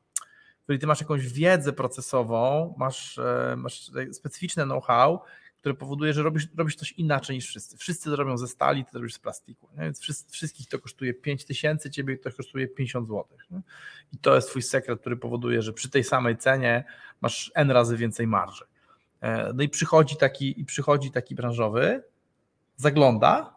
której 0.67 0.79
ty 0.79 0.87
masz 0.87 1.01
jakąś 1.01 1.33
wiedzę 1.33 1.73
procesową, 1.73 2.75
masz, 2.79 3.19
e, 3.19 3.55
masz 3.57 3.91
specyficzne 4.13 4.65
know-how, 4.65 5.21
które 5.67 5.75
powoduje, 5.75 6.13
że 6.13 6.23
robisz, 6.23 6.49
robisz 6.57 6.77
coś 6.77 6.93
inaczej 6.93 7.37
niż 7.37 7.47
wszyscy. 7.49 7.77
Wszyscy 7.77 8.11
to 8.11 8.17
robią 8.17 8.39
ze 8.39 8.49
stali, 8.49 8.85
ty 8.85 8.93
to 8.93 8.99
robisz 8.99 9.15
z 9.15 9.19
plastiku. 9.19 9.69
Nie? 9.77 9.83
Więc 9.83 10.01
wszystkich 10.31 10.69
to 10.69 10.79
kosztuje 10.79 11.15
5 11.15 11.45
tysięcy, 11.45 11.91
ciebie 11.91 12.19
to 12.19 12.33
kosztuje 12.33 12.69
50 12.69 13.09
zł. 13.09 13.25
Nie? 13.51 13.61
I 14.13 14.19
to 14.19 14.35
jest 14.35 14.49
twój 14.49 14.63
sekret, 14.63 15.01
który 15.01 15.17
powoduje, 15.17 15.63
że 15.63 15.73
przy 15.73 15.91
tej 15.91 16.05
samej 16.05 16.37
cenie 16.37 16.85
masz 17.21 17.53
N 17.55 17.71
razy 17.71 17.97
więcej 17.97 18.27
marży. 18.27 18.65
E, 19.21 19.53
no 19.55 19.63
i 19.63 19.69
przychodzi 19.69 20.17
taki, 20.17 20.61
i 20.61 20.65
przychodzi 20.65 21.11
taki 21.11 21.35
branżowy, 21.35 22.03
zagląda 22.77 23.55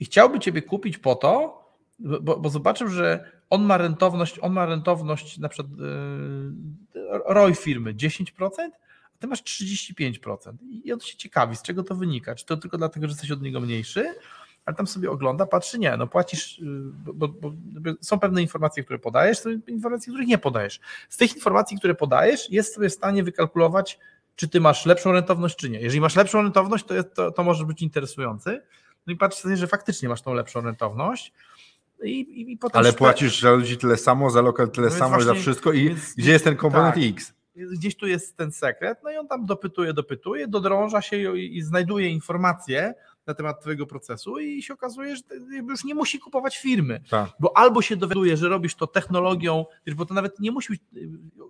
i 0.00 0.04
chciałby 0.04 0.40
ciebie 0.40 0.62
kupić 0.62 0.98
po 0.98 1.14
to, 1.14 1.64
bo, 1.98 2.36
bo 2.36 2.48
zobaczył, 2.48 2.88
że 2.88 3.30
on 3.50 3.64
ma 3.64 3.76
rentowność, 3.76 4.38
on 4.42 4.52
ma 4.52 4.66
rentowność 4.66 5.38
na 5.38 5.48
przykład 5.48 5.78
yy, 5.78 7.18
ROI 7.24 7.54
firmy 7.54 7.94
10%, 7.94 8.50
a 9.14 9.18
ty 9.18 9.26
masz 9.26 9.42
35%. 9.42 10.52
I 10.84 10.92
on 10.92 11.00
się 11.00 11.16
ciekawi, 11.16 11.56
z 11.56 11.62
czego 11.62 11.82
to 11.82 11.94
wynika. 11.94 12.34
Czy 12.34 12.46
to 12.46 12.56
tylko 12.56 12.78
dlatego, 12.78 13.06
że 13.06 13.12
jesteś 13.12 13.30
od 13.30 13.42
niego 13.42 13.60
mniejszy, 13.60 14.14
ale 14.64 14.76
tam 14.76 14.86
sobie 14.86 15.10
ogląda, 15.10 15.46
patrzy, 15.46 15.78
nie, 15.78 15.96
no 15.96 16.06
płacisz, 16.06 16.58
yy, 16.58 16.66
bo, 16.92 17.28
bo, 17.28 17.28
bo, 17.28 17.90
są 18.00 18.18
pewne 18.18 18.42
informacje, 18.42 18.84
które 18.84 18.98
podajesz, 18.98 19.38
są 19.38 19.50
informacje, 19.66 20.12
których 20.12 20.28
nie 20.28 20.38
podajesz. 20.38 20.80
Z 21.08 21.16
tych 21.16 21.34
informacji, 21.34 21.78
które 21.78 21.94
podajesz, 21.94 22.50
jest 22.50 22.74
sobie 22.74 22.90
w 22.90 22.92
stanie 22.92 23.22
wykalkulować, 23.22 23.98
czy 24.36 24.48
ty 24.48 24.60
masz 24.60 24.86
lepszą 24.86 25.12
rentowność, 25.12 25.56
czy 25.56 25.70
nie. 25.70 25.80
Jeżeli 25.80 26.00
masz 26.00 26.16
lepszą 26.16 26.42
rentowność, 26.42 26.84
to, 26.84 26.94
jest, 26.94 27.14
to, 27.14 27.30
to 27.30 27.44
może 27.44 27.64
być 27.64 27.82
interesujący. 27.82 28.62
No 29.06 29.12
i 29.12 29.16
patrz 29.16 29.38
sobie, 29.38 29.56
że 29.56 29.66
faktycznie 29.66 30.08
masz 30.08 30.22
tą 30.22 30.34
lepszą 30.34 30.60
rentowność. 30.60 31.32
I, 32.02 32.20
i, 32.20 32.52
i 32.52 32.58
Ale 32.72 32.92
płacisz 32.92 33.40
za 33.40 33.50
ludzi 33.50 33.78
tyle 33.78 33.96
samo, 33.96 34.30
za 34.30 34.40
lokal 34.40 34.70
tyle 34.70 34.88
no 34.88 34.94
samo 34.94 35.08
właśnie, 35.08 35.24
za 35.24 35.34
wszystko 35.34 35.72
i 35.72 35.88
więc, 35.88 36.14
gdzie 36.14 36.32
jest 36.32 36.44
ten 36.44 36.56
komponent 36.56 36.94
tak, 36.94 37.04
X? 37.04 37.33
Gdzieś 37.56 37.96
tu 37.96 38.06
jest 38.06 38.36
ten 38.36 38.52
sekret, 38.52 38.98
no 39.04 39.10
i 39.10 39.16
on 39.16 39.28
tam 39.28 39.46
dopytuje, 39.46 39.92
dopytuje, 39.92 40.48
dodrąża 40.48 41.02
się 41.02 41.36
i, 41.36 41.56
i 41.56 41.62
znajduje 41.62 42.08
informacje 42.08 42.94
na 43.26 43.34
temat 43.34 43.60
twojego 43.60 43.86
procesu 43.86 44.38
i 44.38 44.62
się 44.62 44.74
okazuje, 44.74 45.16
że 45.16 45.22
już 45.68 45.84
nie 45.84 45.94
musi 45.94 46.18
kupować 46.18 46.58
firmy, 46.58 47.00
tak. 47.10 47.30
bo 47.40 47.56
albo 47.56 47.82
się 47.82 47.96
dowiaduje, 47.96 48.36
że 48.36 48.48
robisz 48.48 48.74
to 48.74 48.86
technologią, 48.86 49.64
bo 49.96 50.06
to 50.06 50.14
nawet 50.14 50.40
nie 50.40 50.50
musi 50.50 50.72
być, 50.72 50.82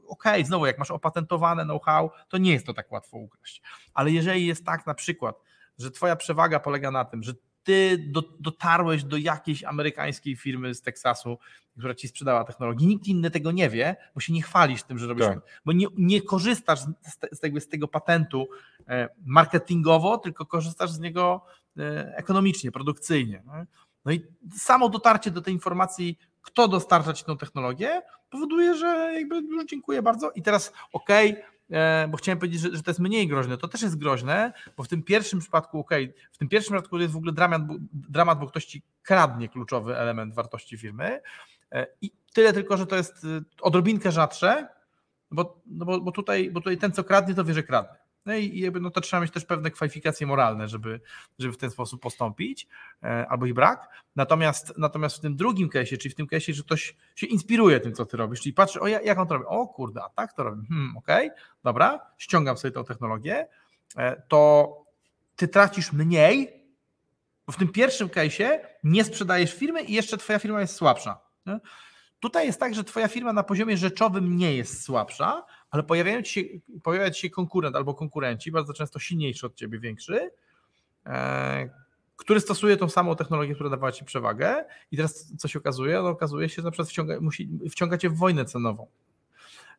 ok, 0.06 0.24
znowu 0.44 0.66
jak 0.66 0.78
masz 0.78 0.90
opatentowane 0.90 1.64
know-how, 1.64 2.10
to 2.28 2.38
nie 2.38 2.52
jest 2.52 2.66
to 2.66 2.74
tak 2.74 2.92
łatwo 2.92 3.18
ukraść, 3.18 3.62
ale 3.94 4.10
jeżeli 4.10 4.46
jest 4.46 4.64
tak 4.64 4.86
na 4.86 4.94
przykład, 4.94 5.36
że 5.78 5.90
twoja 5.90 6.16
przewaga 6.16 6.60
polega 6.60 6.90
na 6.90 7.04
tym, 7.04 7.22
że 7.22 7.32
ty 7.64 7.98
do, 7.98 8.22
dotarłeś 8.40 9.04
do 9.04 9.16
jakiejś 9.16 9.64
amerykańskiej 9.64 10.36
firmy 10.36 10.74
z 10.74 10.82
Teksasu, 10.82 11.38
która 11.78 11.94
ci 11.94 12.08
sprzedała 12.08 12.44
technologię. 12.44 12.86
Nikt 12.86 13.06
inny 13.06 13.30
tego 13.30 13.52
nie 13.52 13.70
wie, 13.70 13.96
bo 14.14 14.20
się 14.20 14.32
nie 14.32 14.42
chwalisz 14.42 14.82
tym, 14.82 14.98
że 14.98 15.06
robisz, 15.06 15.26
tak. 15.26 15.40
bo 15.64 15.72
nie, 15.72 15.86
nie 15.98 16.22
korzystasz 16.22 16.80
z, 16.80 17.36
z, 17.36 17.40
tego, 17.40 17.60
z 17.60 17.68
tego 17.68 17.88
patentu 17.88 18.48
e, 18.88 19.08
marketingowo, 19.26 20.18
tylko 20.18 20.46
korzystasz 20.46 20.90
z 20.90 21.00
niego 21.00 21.44
e, 21.78 22.16
ekonomicznie, 22.16 22.72
produkcyjnie. 22.72 23.42
No 24.04 24.12
i 24.12 24.22
samo 24.56 24.88
dotarcie 24.88 25.30
do 25.30 25.42
tej 25.42 25.54
informacji, 25.54 26.18
kto 26.42 26.68
dostarcza 26.68 27.12
ci 27.12 27.24
tą 27.24 27.36
technologię, 27.36 28.02
powoduje, 28.30 28.74
że 28.74 29.12
jakby 29.14 29.36
już 29.36 29.64
dziękuję 29.64 30.02
bardzo 30.02 30.30
i 30.30 30.42
teraz 30.42 30.72
okej, 30.92 31.32
okay, 31.32 31.53
bo 32.08 32.16
chciałem 32.16 32.38
powiedzieć, 32.38 32.60
że, 32.60 32.76
że, 32.76 32.82
to 32.82 32.90
jest 32.90 33.00
mniej 33.00 33.28
groźne. 33.28 33.58
To 33.58 33.68
też 33.68 33.82
jest 33.82 33.98
groźne, 33.98 34.52
bo 34.76 34.82
w 34.84 34.88
tym 34.88 35.02
pierwszym 35.02 35.38
przypadku, 35.40 35.78
ok, 35.78 35.90
w 36.32 36.38
tym 36.38 36.48
pierwszym 36.48 36.74
przypadku 36.74 36.98
jest 36.98 37.12
w 37.12 37.16
ogóle 37.16 37.32
dramat, 37.32 37.62
dramat 37.92 38.38
bo 38.38 38.46
ktoś 38.46 38.64
ci 38.64 38.82
kradnie 39.02 39.48
kluczowy 39.48 39.96
element 39.98 40.34
wartości 40.34 40.78
firmy. 40.78 41.20
E, 41.72 41.86
I 42.00 42.10
tyle 42.32 42.52
tylko, 42.52 42.76
że 42.76 42.86
to 42.86 42.96
jest 42.96 43.24
y, 43.24 43.44
odrobinkę 43.60 44.12
rzadsze, 44.12 44.68
bo, 45.30 45.60
no 45.66 45.84
bo, 45.84 46.00
bo, 46.00 46.12
tutaj, 46.12 46.50
bo 46.50 46.60
tutaj 46.60 46.78
ten, 46.78 46.92
co 46.92 47.04
kradnie, 47.04 47.34
to 47.34 47.44
wie, 47.44 47.54
że 47.54 47.62
kradnie. 47.62 48.03
No 48.26 48.34
i 48.34 48.58
jakby 48.58 48.80
no 48.80 48.90
to 48.90 49.00
trzeba 49.00 49.22
mieć 49.22 49.32
też 49.32 49.44
pewne 49.44 49.70
kwalifikacje 49.70 50.26
moralne, 50.26 50.68
żeby, 50.68 51.00
żeby 51.38 51.52
w 51.52 51.56
ten 51.56 51.70
sposób 51.70 52.02
postąpić, 52.02 52.68
e, 53.02 53.26
albo 53.28 53.46
ich 53.46 53.54
brak. 53.54 53.88
Natomiast, 54.16 54.78
natomiast 54.78 55.16
w 55.16 55.20
tym 55.20 55.36
drugim 55.36 55.68
case'ie, 55.68 55.98
czyli 55.98 56.10
w 56.10 56.14
tym 56.14 56.26
case'ie, 56.26 56.52
że 56.52 56.62
ktoś 56.62 56.96
się 57.14 57.26
inspiruje 57.26 57.80
tym, 57.80 57.92
co 57.92 58.06
ty 58.06 58.16
robisz, 58.16 58.40
czyli 58.40 58.52
patrzy, 58.52 58.80
o 58.80 58.86
jak 58.86 59.18
on 59.18 59.26
to 59.26 59.34
robi, 59.34 59.46
o 59.48 59.66
kurde, 59.66 60.02
a 60.02 60.08
tak 60.08 60.32
to 60.32 60.42
robi, 60.42 60.66
hmm, 60.66 60.96
okej, 60.96 61.26
okay, 61.26 61.42
dobra, 61.64 62.00
ściągam 62.18 62.56
sobie 62.56 62.72
tą 62.72 62.84
technologię, 62.84 63.46
e, 63.96 64.22
to 64.28 64.72
ty 65.36 65.48
tracisz 65.48 65.92
mniej, 65.92 66.64
bo 67.46 67.52
w 67.52 67.56
tym 67.56 67.68
pierwszym 67.68 68.08
case'ie 68.08 68.58
nie 68.84 69.04
sprzedajesz 69.04 69.54
firmy 69.54 69.82
i 69.82 69.92
jeszcze 69.92 70.16
twoja 70.16 70.38
firma 70.38 70.60
jest 70.60 70.74
słabsza. 70.74 71.18
Tutaj 72.20 72.46
jest 72.46 72.60
tak, 72.60 72.74
że 72.74 72.84
twoja 72.84 73.08
firma 73.08 73.32
na 73.32 73.42
poziomie 73.42 73.76
rzeczowym 73.76 74.36
nie 74.36 74.56
jest 74.56 74.84
słabsza, 74.84 75.44
ale 75.74 75.82
pojawiają 75.82 76.22
ci 76.22 76.32
się, 76.32 76.40
pojawia 76.82 77.10
ci 77.10 77.20
się 77.20 77.30
konkurent 77.30 77.76
albo 77.76 77.94
konkurenci, 77.94 78.52
bardzo 78.52 78.72
często 78.72 78.98
silniejszy 78.98 79.46
od 79.46 79.54
ciebie, 79.54 79.78
większy, 79.78 80.30
e, 81.06 81.68
który 82.16 82.40
stosuje 82.40 82.76
tą 82.76 82.88
samą 82.88 83.16
technologię, 83.16 83.54
która 83.54 83.70
dawała 83.70 83.92
ci 83.92 84.04
przewagę 84.04 84.64
i 84.92 84.96
teraz 84.96 85.32
co 85.38 85.48
się 85.48 85.58
okazuje? 85.58 86.02
No, 86.02 86.08
okazuje 86.08 86.48
się, 86.48 86.56
że 86.56 86.62
na 86.62 86.70
przykład 86.70 86.88
wciąga, 86.88 87.20
musi, 87.20 87.48
wciąga 87.70 87.98
cię 87.98 88.10
w 88.10 88.16
wojnę 88.16 88.44
cenową. 88.44 88.86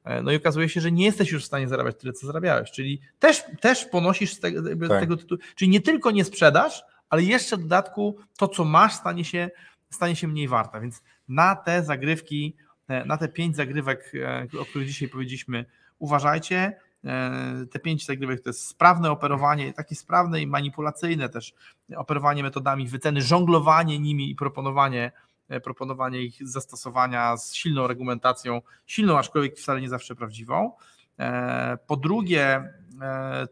E, 0.04 0.22
no 0.22 0.32
i 0.32 0.36
okazuje 0.36 0.70
się, 0.70 0.82
że 0.82 0.92
nie 0.92 1.06
jesteś 1.06 1.32
już 1.32 1.44
w 1.44 1.48
stanie 1.48 1.68
zarabiać 1.68 1.96
tyle, 1.98 2.14
co 2.14 2.28
zarabiałeś, 2.28 2.72
czyli 2.72 3.02
też, 3.20 3.44
też 3.62 3.86
ponosisz 3.86 4.34
z 4.34 4.40
tego, 4.40 4.62
z 4.62 4.90
tak. 4.90 5.00
tego 5.00 5.18
tytułu, 5.18 5.42
czyli 5.56 5.70
nie 5.70 5.82
tylko 5.82 6.12
nie 6.12 6.26
sprzedasz, 6.26 6.84
ale 7.10 7.24
jeszcze 7.24 7.58
w 7.58 7.62
dodatku 7.62 8.18
to, 8.38 8.48
co 8.48 8.66
masz, 8.66 8.94
stanie 8.94 9.26
się, 9.26 9.50
stanie 9.90 10.16
się 10.16 10.28
mniej 10.28 10.48
warte, 10.48 10.82
więc 10.82 11.04
na 11.28 11.56
te 11.56 11.84
zagrywki, 11.84 12.56
e, 12.88 13.06
na 13.06 13.18
te 13.18 13.28
pięć 13.28 13.56
zagrywek, 13.56 14.12
o 14.60 14.66
których 14.66 14.88
dzisiaj 14.88 15.10
powiedzieliśmy, 15.10 15.66
uważajcie. 16.00 16.80
E, 17.06 17.66
te 17.72 17.80
pięć 17.80 18.06
zagrywek 18.06 18.42
to 18.42 18.50
jest 18.50 18.68
sprawne 18.68 19.12
operowanie, 19.12 19.74
takie 19.74 19.96
sprawne 19.96 20.42
i 20.42 20.48
manipulacyjne 20.48 21.30
też 21.30 21.54
operowanie 21.96 22.44
metodami 22.44 22.88
wyceny, 22.88 23.22
żonglowanie 23.22 24.00
nimi 24.00 24.32
i 24.32 24.36
proponowanie, 24.36 25.12
proponowanie 25.64 26.22
ich 26.22 26.48
zastosowania 26.48 27.38
z 27.38 27.54
silną 27.54 27.86
argumentacją, 27.86 28.62
silną, 28.86 29.18
aczkolwiek 29.18 29.58
wcale 29.58 29.82
nie 29.82 29.90
zawsze 29.90 30.16
prawdziwą. 30.16 30.72
Po 31.88 31.98
drugie, 31.98 32.74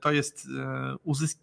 to 0.02 0.12
jest 0.12 0.48
uzysk- 1.06 1.40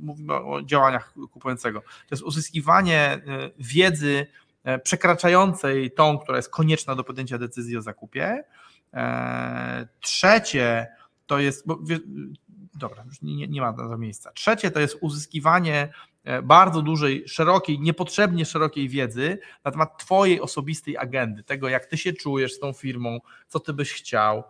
mówimy 0.00 0.34
o 0.34 0.62
działaniach 0.62 1.14
kupującego, 1.32 1.80
to 1.80 2.08
jest 2.10 2.22
uzyskiwanie 2.22 3.22
wiedzy 3.58 4.26
E, 4.64 4.78
przekraczającej 4.78 5.90
tą, 5.90 6.18
która 6.18 6.36
jest 6.36 6.50
konieczna 6.50 6.94
do 6.94 7.04
podjęcia 7.04 7.38
decyzji 7.38 7.76
o 7.76 7.82
zakupie. 7.82 8.44
E, 8.94 9.88
trzecie 10.00 10.86
to 11.26 11.38
jest, 11.38 11.66
bo, 11.66 11.78
dobra, 12.74 13.04
już 13.06 13.22
nie, 13.22 13.48
nie 13.48 13.60
ma 13.60 13.72
na 13.72 13.88
to 13.88 13.98
miejsca. 13.98 14.32
Trzecie 14.32 14.70
to 14.70 14.80
jest 14.80 14.98
uzyskiwanie 15.00 15.92
e, 16.24 16.42
bardzo 16.42 16.82
dużej, 16.82 17.28
szerokiej, 17.28 17.80
niepotrzebnie 17.80 18.44
szerokiej 18.46 18.88
wiedzy 18.88 19.38
na 19.64 19.70
temat 19.70 19.98
Twojej 19.98 20.40
osobistej 20.40 20.96
agendy, 20.96 21.42
tego 21.42 21.68
jak 21.68 21.86
Ty 21.86 21.98
się 21.98 22.12
czujesz 22.12 22.52
z 22.52 22.58
tą 22.58 22.72
firmą, 22.72 23.18
co 23.48 23.60
Ty 23.60 23.72
byś 23.72 23.92
chciał, 23.92 24.44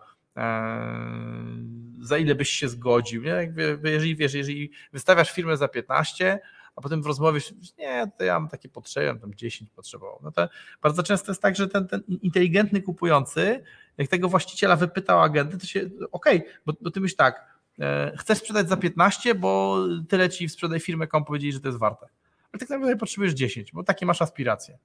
za 2.00 2.18
ile 2.18 2.34
byś 2.34 2.50
się 2.50 2.68
zgodził. 2.68 3.22
Nie? 3.22 3.52
Jeżeli 3.84 4.16
wiesz, 4.16 4.34
jeżeli 4.34 4.70
wystawiasz 4.92 5.32
firmę 5.32 5.56
za 5.56 5.68
15, 5.68 6.40
a 6.76 6.80
potem 6.80 7.02
w 7.02 7.06
rozmowie, 7.06 7.40
nie, 7.78 8.10
to 8.18 8.24
ja 8.24 8.40
mam 8.40 8.48
takie 8.48 8.68
potrzeby, 8.68 9.20
tam 9.20 9.34
10 9.34 9.70
potrzebował. 9.70 10.20
No 10.22 10.32
to 10.32 10.48
bardzo 10.82 11.02
często 11.02 11.30
jest 11.30 11.42
tak, 11.42 11.56
że 11.56 11.68
ten, 11.68 11.88
ten 11.88 12.02
inteligentny 12.22 12.82
kupujący, 12.82 13.62
jak 13.98 14.08
tego 14.08 14.28
właściciela 14.28 14.76
wypytał 14.76 15.22
agenty, 15.22 15.58
to 15.58 15.66
się, 15.66 15.80
okej, 16.12 16.38
okay, 16.38 16.52
bo, 16.66 16.72
bo 16.80 16.90
ty 16.90 17.00
myślisz 17.00 17.16
tak, 17.16 17.46
e, 17.80 18.12
chcesz 18.18 18.38
sprzedać 18.38 18.68
za 18.68 18.76
15, 18.76 19.34
bo 19.34 19.78
tyle 20.08 20.28
ci 20.28 20.48
w 20.48 20.52
sprzedaj 20.52 20.80
firmę, 20.80 21.06
komu 21.06 21.24
powiedzieli, 21.24 21.52
że 21.52 21.60
to 21.60 21.68
jest 21.68 21.78
warte. 21.78 22.06
Ale 22.52 22.60
tak 22.60 22.70
naprawdę 22.70 22.96
potrzebujesz 22.96 23.34
10, 23.34 23.72
bo 23.72 23.82
takie 23.82 24.06
masz 24.06 24.22
aspiracje. 24.22 24.78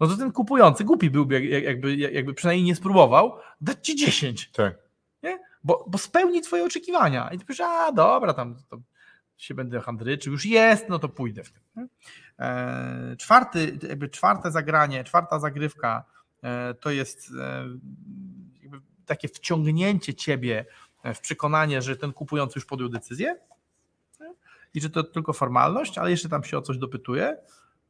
No 0.00 0.06
to 0.06 0.16
ten 0.16 0.32
kupujący 0.32 0.84
głupi 0.84 1.10
byłby, 1.10 1.46
jakby, 1.46 1.96
jakby 1.96 2.34
przynajmniej 2.34 2.66
nie 2.66 2.74
spróbował, 2.74 3.38
dać 3.60 3.86
ci 3.86 3.96
10. 3.96 4.50
Tak. 4.50 4.74
Nie? 5.22 5.38
Bo, 5.64 5.84
bo 5.88 5.98
spełni 5.98 6.42
twoje 6.42 6.64
oczekiwania. 6.64 7.30
I 7.32 7.38
ty 7.38 7.44
powiesz, 7.44 7.60
a 7.60 7.92
dobra, 7.92 8.34
tam 8.34 8.56
to 8.68 8.78
się 9.36 9.54
będę 9.54 9.80
handryczył, 9.80 10.32
już 10.32 10.46
jest, 10.46 10.88
no 10.88 10.98
to 10.98 11.08
pójdę 11.08 11.44
w 11.44 11.50
tym. 11.50 11.88
E, 12.38 13.16
czwarty, 13.18 13.78
jakby 13.88 14.08
czwarte 14.08 14.50
zagranie, 14.50 15.04
czwarta 15.04 15.38
zagrywka 15.38 16.04
e, 16.42 16.74
to 16.74 16.90
jest 16.90 17.30
e, 17.40 17.64
takie 19.08 19.28
wciągnięcie 19.28 20.14
ciebie 20.14 20.66
w 21.14 21.20
przekonanie, 21.20 21.82
że 21.82 21.96
ten 21.96 22.12
kupujący 22.12 22.52
już 22.56 22.66
podjął 22.66 22.88
decyzję 22.88 23.36
i 24.74 24.80
że 24.80 24.90
to 24.90 25.02
tylko 25.04 25.32
formalność, 25.32 25.98
ale 25.98 26.10
jeszcze 26.10 26.28
tam 26.28 26.44
się 26.44 26.58
o 26.58 26.62
coś 26.62 26.78
dopytuje. 26.78 27.36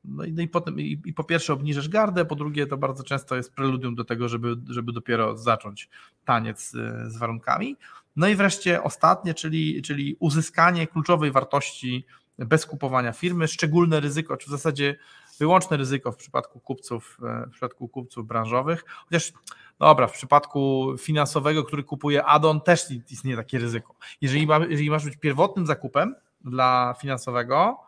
No 0.05 0.25
i, 0.25 0.33
no 0.33 0.43
i 0.43 0.49
potem 0.49 0.81
i, 0.81 1.03
i, 1.05 1.15
po 1.15 1.25
pierwsze 1.25 1.53
obniżasz 1.53 1.89
gardę, 1.89 2.25
po 2.25 2.35
drugie 2.35 2.67
to 2.67 2.77
bardzo 2.77 3.05
często 3.05 3.37
jest 3.37 3.55
preludium 3.55 3.95
do 3.95 4.05
tego, 4.05 4.29
żeby, 4.29 4.57
żeby 4.69 4.93
dopiero 4.93 5.37
zacząć 5.37 5.89
taniec 6.25 6.71
z 7.07 7.19
warunkami. 7.19 7.77
No 8.17 8.29
i 8.29 8.35
wreszcie 8.35 8.83
ostatnie, 8.83 9.35
czyli, 9.35 9.83
czyli 9.83 10.17
uzyskanie 10.21 10.87
kluczowej 10.87 11.33
wartości 11.33 12.07
bez 12.39 12.67
kupowania 12.67 13.13
firmy, 13.13 13.49
szczególne 13.49 14.01
ryzyko, 14.01 14.37
czy 14.37 14.47
w 14.47 14.51
zasadzie 14.51 14.97
wyłączne 15.39 15.77
ryzyko 15.77 16.13
w 16.13 16.17
przypadku 16.17 16.61
kupców, 16.61 17.19
e, 17.23 17.47
w 17.47 17.51
przypadku 17.51 17.89
kupców 17.89 18.27
branżowych, 18.27 18.85
chociaż 18.87 19.33
dobra, 19.79 20.07
w 20.07 20.13
przypadku 20.13 20.95
finansowego, 20.99 21.65
który 21.65 21.85
kupuje 21.85 22.25
add-on 22.25 22.61
też 22.61 22.91
istnieje 23.11 23.37
takie 23.37 23.59
ryzyko. 23.59 23.95
Jeżeli, 24.21 24.47
ma, 24.47 24.59
jeżeli 24.59 24.91
masz 24.91 25.05
być 25.05 25.17
pierwotnym 25.17 25.67
zakupem 25.67 26.15
dla 26.41 26.95
finansowego, 27.01 27.81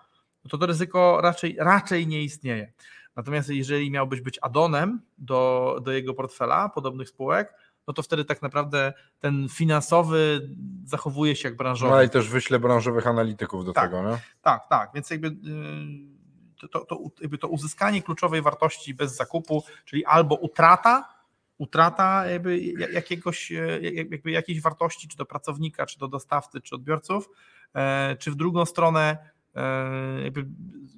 no 0.44 0.50
to 0.50 0.58
to 0.58 0.66
ryzyko 0.66 1.20
raczej, 1.22 1.56
raczej 1.58 2.06
nie 2.06 2.22
istnieje. 2.22 2.72
Natomiast 3.16 3.48
jeżeli 3.48 3.90
miałbyś 3.90 4.20
być 4.20 4.38
addonem 4.42 5.00
do, 5.18 5.76
do 5.82 5.92
jego 5.92 6.14
portfela 6.14 6.68
podobnych 6.68 7.08
spółek, 7.08 7.54
no 7.86 7.94
to 7.94 8.02
wtedy 8.02 8.24
tak 8.24 8.42
naprawdę 8.42 8.92
ten 9.20 9.48
finansowy 9.48 10.48
zachowuje 10.84 11.36
się 11.36 11.48
jak 11.48 11.56
branżowy. 11.56 11.92
No 11.92 12.02
i 12.02 12.10
też 12.10 12.28
wyślę 12.28 12.58
branżowych 12.58 13.06
analityków 13.06 13.64
do 13.64 13.72
Tak. 13.72 13.84
tego, 13.84 14.10
nie? 14.10 14.18
Tak, 14.42 14.68
tak, 14.68 14.90
więc 14.94 15.10
jakby, 15.10 15.28
yy, 15.28 16.19
to, 16.68 16.84
to, 16.84 16.98
jakby 17.20 17.38
to 17.38 17.48
uzyskanie 17.48 18.02
kluczowej 18.02 18.42
wartości 18.42 18.94
bez 18.94 19.16
zakupu, 19.16 19.64
czyli 19.84 20.04
albo 20.04 20.34
utrata, 20.34 21.14
utrata 21.58 22.26
jakby 22.26 22.60
jakiegoś, 22.92 23.52
e, 23.52 23.80
jakby 23.80 24.30
jakiejś 24.30 24.60
wartości, 24.60 25.08
czy 25.08 25.16
do 25.16 25.26
pracownika, 25.26 25.86
czy 25.86 25.98
do 25.98 26.08
dostawcy, 26.08 26.60
czy 26.60 26.74
odbiorców, 26.74 27.28
e, 27.74 28.16
czy 28.16 28.30
w 28.30 28.34
drugą 28.34 28.64
stronę 28.64 29.18
e, 29.54 30.22
jakby 30.22 30.46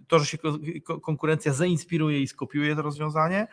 to, 0.09 0.19
że 0.19 0.27
się 0.27 0.39
ko- 0.85 1.01
konkurencja 1.01 1.53
zainspiruje 1.53 2.21
i 2.21 2.27
skopiuje 2.27 2.77
to 2.77 2.83
rozwiązanie, 2.83 3.47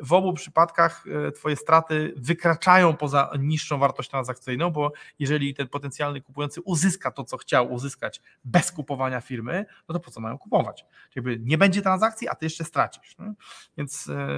w 0.00 0.12
obu 0.12 0.32
przypadkach 0.32 1.04
e, 1.28 1.32
Twoje 1.32 1.56
straty 1.56 2.14
wykraczają 2.16 2.96
poza 2.96 3.30
niższą 3.38 3.78
wartość 3.78 4.10
transakcyjną, 4.10 4.70
bo 4.70 4.92
jeżeli 5.18 5.54
ten 5.54 5.68
potencjalny 5.68 6.20
kupujący 6.20 6.60
uzyska 6.60 7.10
to, 7.10 7.24
co 7.24 7.36
chciał 7.36 7.72
uzyskać 7.72 8.20
bez 8.44 8.72
kupowania 8.72 9.20
firmy, 9.20 9.66
no 9.88 9.92
to 9.92 10.00
po 10.00 10.10
co 10.10 10.20
mają 10.20 10.38
kupować? 10.38 10.86
Czyli 11.10 11.40
nie 11.40 11.58
będzie 11.58 11.82
transakcji, 11.82 12.28
a 12.28 12.34
ty 12.34 12.46
jeszcze 12.46 12.64
stracisz. 12.64 13.18
Nie? 13.18 13.32
Więc 13.78 14.08
e, 14.08 14.28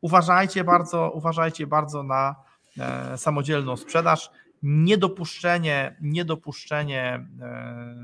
uważajcie 0.00 0.64
bardzo, 0.64 1.10
uważajcie 1.10 1.66
bardzo 1.66 2.02
na 2.02 2.34
e, 2.78 3.18
samodzielną 3.18 3.76
sprzedaż. 3.76 4.30
Niedopuszczenie, 4.62 5.96
niedopuszczenie 6.00 7.26
e, 7.40 7.96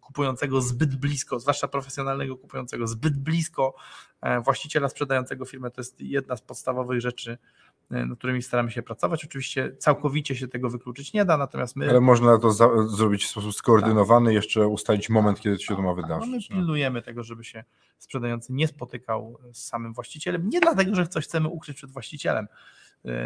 kupującego 0.00 0.60
zbyt 0.60 0.96
blisko, 0.96 1.40
zwłaszcza 1.40 1.68
profesjonalnego 1.68 2.36
kupującego 2.36 2.86
zbyt 2.86 3.18
blisko 3.18 3.74
e, 4.20 4.40
właściciela 4.40 4.88
sprzedającego 4.88 5.44
firmę, 5.44 5.70
to 5.70 5.80
jest 5.80 6.00
jedna 6.00 6.36
z 6.36 6.42
podstawowych 6.42 7.00
rzeczy, 7.00 7.38
e, 7.90 8.06
nad 8.06 8.18
którymi 8.18 8.42
staramy 8.42 8.70
się 8.70 8.82
pracować. 8.82 9.24
Oczywiście 9.24 9.76
całkowicie 9.78 10.36
się 10.36 10.48
tego 10.48 10.70
wykluczyć 10.70 11.12
nie 11.12 11.24
da, 11.24 11.36
natomiast 11.36 11.76
my 11.76 11.90
Ale 11.90 12.00
można 12.00 12.38
to 12.38 12.50
za, 12.52 12.68
zrobić 12.86 13.24
w 13.24 13.28
sposób 13.28 13.54
skoordynowany, 13.54 14.34
jeszcze 14.34 14.66
ustalić 14.66 15.10
moment, 15.10 15.40
kiedy 15.40 15.56
to 15.56 15.62
się 15.62 15.76
to 15.76 15.82
ma 15.82 15.94
tak, 15.94 16.10
no 16.10 16.16
my 16.16 16.18
wydarzyć. 16.18 16.50
nie? 16.50 16.56
pilnujemy 16.56 17.02
tego, 17.02 17.24
żeby 17.24 17.44
się 17.44 17.64
sprzedający 17.98 18.52
nie 18.52 18.68
spotykał 18.68 19.38
z 19.52 19.64
samym 19.64 19.92
właścicielem. 19.92 20.48
Nie 20.48 20.60
dlatego, 20.60 20.94
że 20.94 21.08
coś 21.08 21.24
chcemy 21.24 21.48
ukryć 21.48 21.76
przed 21.76 21.90
właścicielem, 21.90 22.46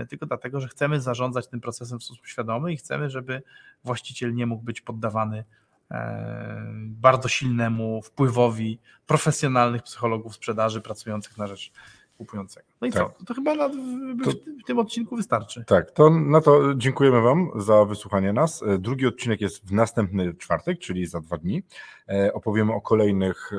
tylko 0.09 0.27
dlatego, 0.27 0.61
że 0.61 0.69
chcemy 0.69 1.01
zarządzać 1.01 1.49
tym 1.49 1.61
procesem 1.61 1.99
w 1.99 2.05
sposób 2.05 2.27
świadomy 2.27 2.73
i 2.73 2.77
chcemy, 2.77 3.11
żeby 3.11 3.43
właściciel 3.85 4.35
nie 4.35 4.47
mógł 4.47 4.63
być 4.63 4.81
poddawany 4.81 5.45
e, 5.91 6.65
bardzo 6.87 7.29
silnemu 7.29 8.03
wpływowi 8.03 8.79
profesjonalnych 9.07 9.83
psychologów 9.83 10.35
sprzedaży 10.35 10.81
pracujących 10.81 11.39
na 11.39 11.47
rzecz 11.47 11.73
kupującego. 12.19 12.67
No 12.81 12.87
i 12.87 12.93
Tak. 12.93 13.03
co? 13.19 13.25
To 13.25 13.35
chyba 13.35 13.55
na, 13.55 13.69
w, 13.69 13.73
To- 14.25 14.31
w 14.63 14.67
tym 14.67 14.79
odcinku 14.79 15.17
wystarczy. 15.17 15.65
Tak, 15.67 15.91
to 15.91 16.11
no 16.11 16.41
to 16.41 16.75
dziękujemy 16.75 17.21
Wam 17.23 17.51
za 17.57 17.85
wysłuchanie 17.85 18.33
nas. 18.33 18.63
E, 18.63 18.79
Drugi 18.79 19.07
odcinek 19.07 19.41
jest 19.41 19.67
w 19.67 19.73
następny 19.73 20.35
czwartek, 20.35 20.79
czyli 20.79 21.07
za 21.07 21.21
dwa 21.21 21.37
dni. 21.39 21.63
E, 22.09 22.33
Opowiemy 22.33 22.73
o 22.73 22.81
kolejnych 22.81 23.51
e, 23.53 23.57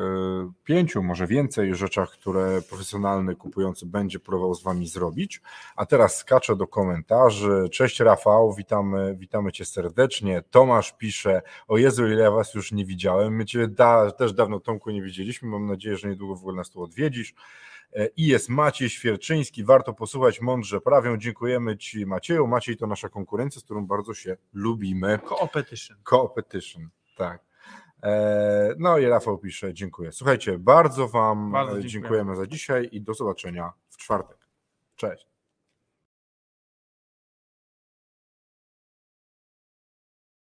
pięciu, 0.64 1.04
może 1.04 1.28
więcej 1.28 1.76
rzeczach, 1.76 2.12
które 2.12 2.62
profesjonalny 2.70 3.36
kupujący 3.36 3.86
będzie 3.86 4.20
próbował 4.20 4.56
z 4.56 4.64
Wami 4.64 4.88
zrobić. 4.88 5.42
A 5.76 5.86
teraz 5.86 6.18
skaczę 6.18 6.56
do 6.56 6.68
komentarzy. 6.68 7.70
Cześć 7.72 8.00
Rafał, 8.00 8.54
witamy, 8.54 9.16
witamy 9.20 9.52
Cię 9.52 9.66
serdecznie. 9.66 10.42
Tomasz 10.52 10.94
pisze, 10.98 11.42
o 11.68 11.78
Jezu, 11.78 12.08
ile 12.08 12.24
ja 12.24 12.32
Was 12.32 12.54
już 12.54 12.72
nie 12.72 12.86
widziałem. 12.86 13.36
My 13.36 13.46
Cię 13.46 13.68
da, 13.68 14.12
też 14.12 14.34
dawno 14.34 14.60
Tomku 14.60 14.92
nie 14.92 15.02
widzieliśmy. 15.02 15.50
Mam 15.50 15.66
nadzieję, 15.66 15.98
że 15.98 16.10
niedługo 16.10 16.36
w 16.36 16.40
ogóle 16.40 16.56
nas 16.58 16.70
tu 16.70 16.84
odwiedzisz. 16.84 17.34
E, 17.96 18.08
I 18.18 18.28
jest 18.28 18.50
Maciej 18.50 18.90
Świerczyński, 18.90 19.64
warto 19.64 19.94
posłuchać, 19.94 20.42
mądrze 20.42 20.82
prawią. 20.82 21.18
Dziękujemy 21.18 21.78
Ci 21.78 22.06
Macieju. 22.06 22.48
Maciej 22.48 22.78
to 22.78 22.88
nasza 22.88 23.10
konkurencja, 23.10 23.62
z 23.62 23.64
którą 23.64 23.86
bardzo 23.88 24.14
się 24.14 24.38
lubimy. 24.54 25.20
Co-opetition. 25.30 25.98
Co-opetition, 26.10 26.90
tak. 27.18 27.46
E, 28.04 28.76
No 28.78 28.98
i 28.98 29.06
Rafał 29.06 29.38
pisze, 29.38 29.74
dziękuję. 29.74 30.12
Słuchajcie, 30.12 30.60
bardzo 30.60 31.08
Wam 31.08 31.52
Bardzo 31.52 31.72
e, 31.78 31.82
dziękujemy. 31.82 31.90
dziękujemy 31.92 32.36
za 32.36 32.48
dzisiaj 32.48 32.90
i 32.92 33.02
do 33.02 33.14
zobaczenia 33.14 33.74
w 33.90 33.98
czwartek. 33.98 34.38
Cześć. 34.96 35.28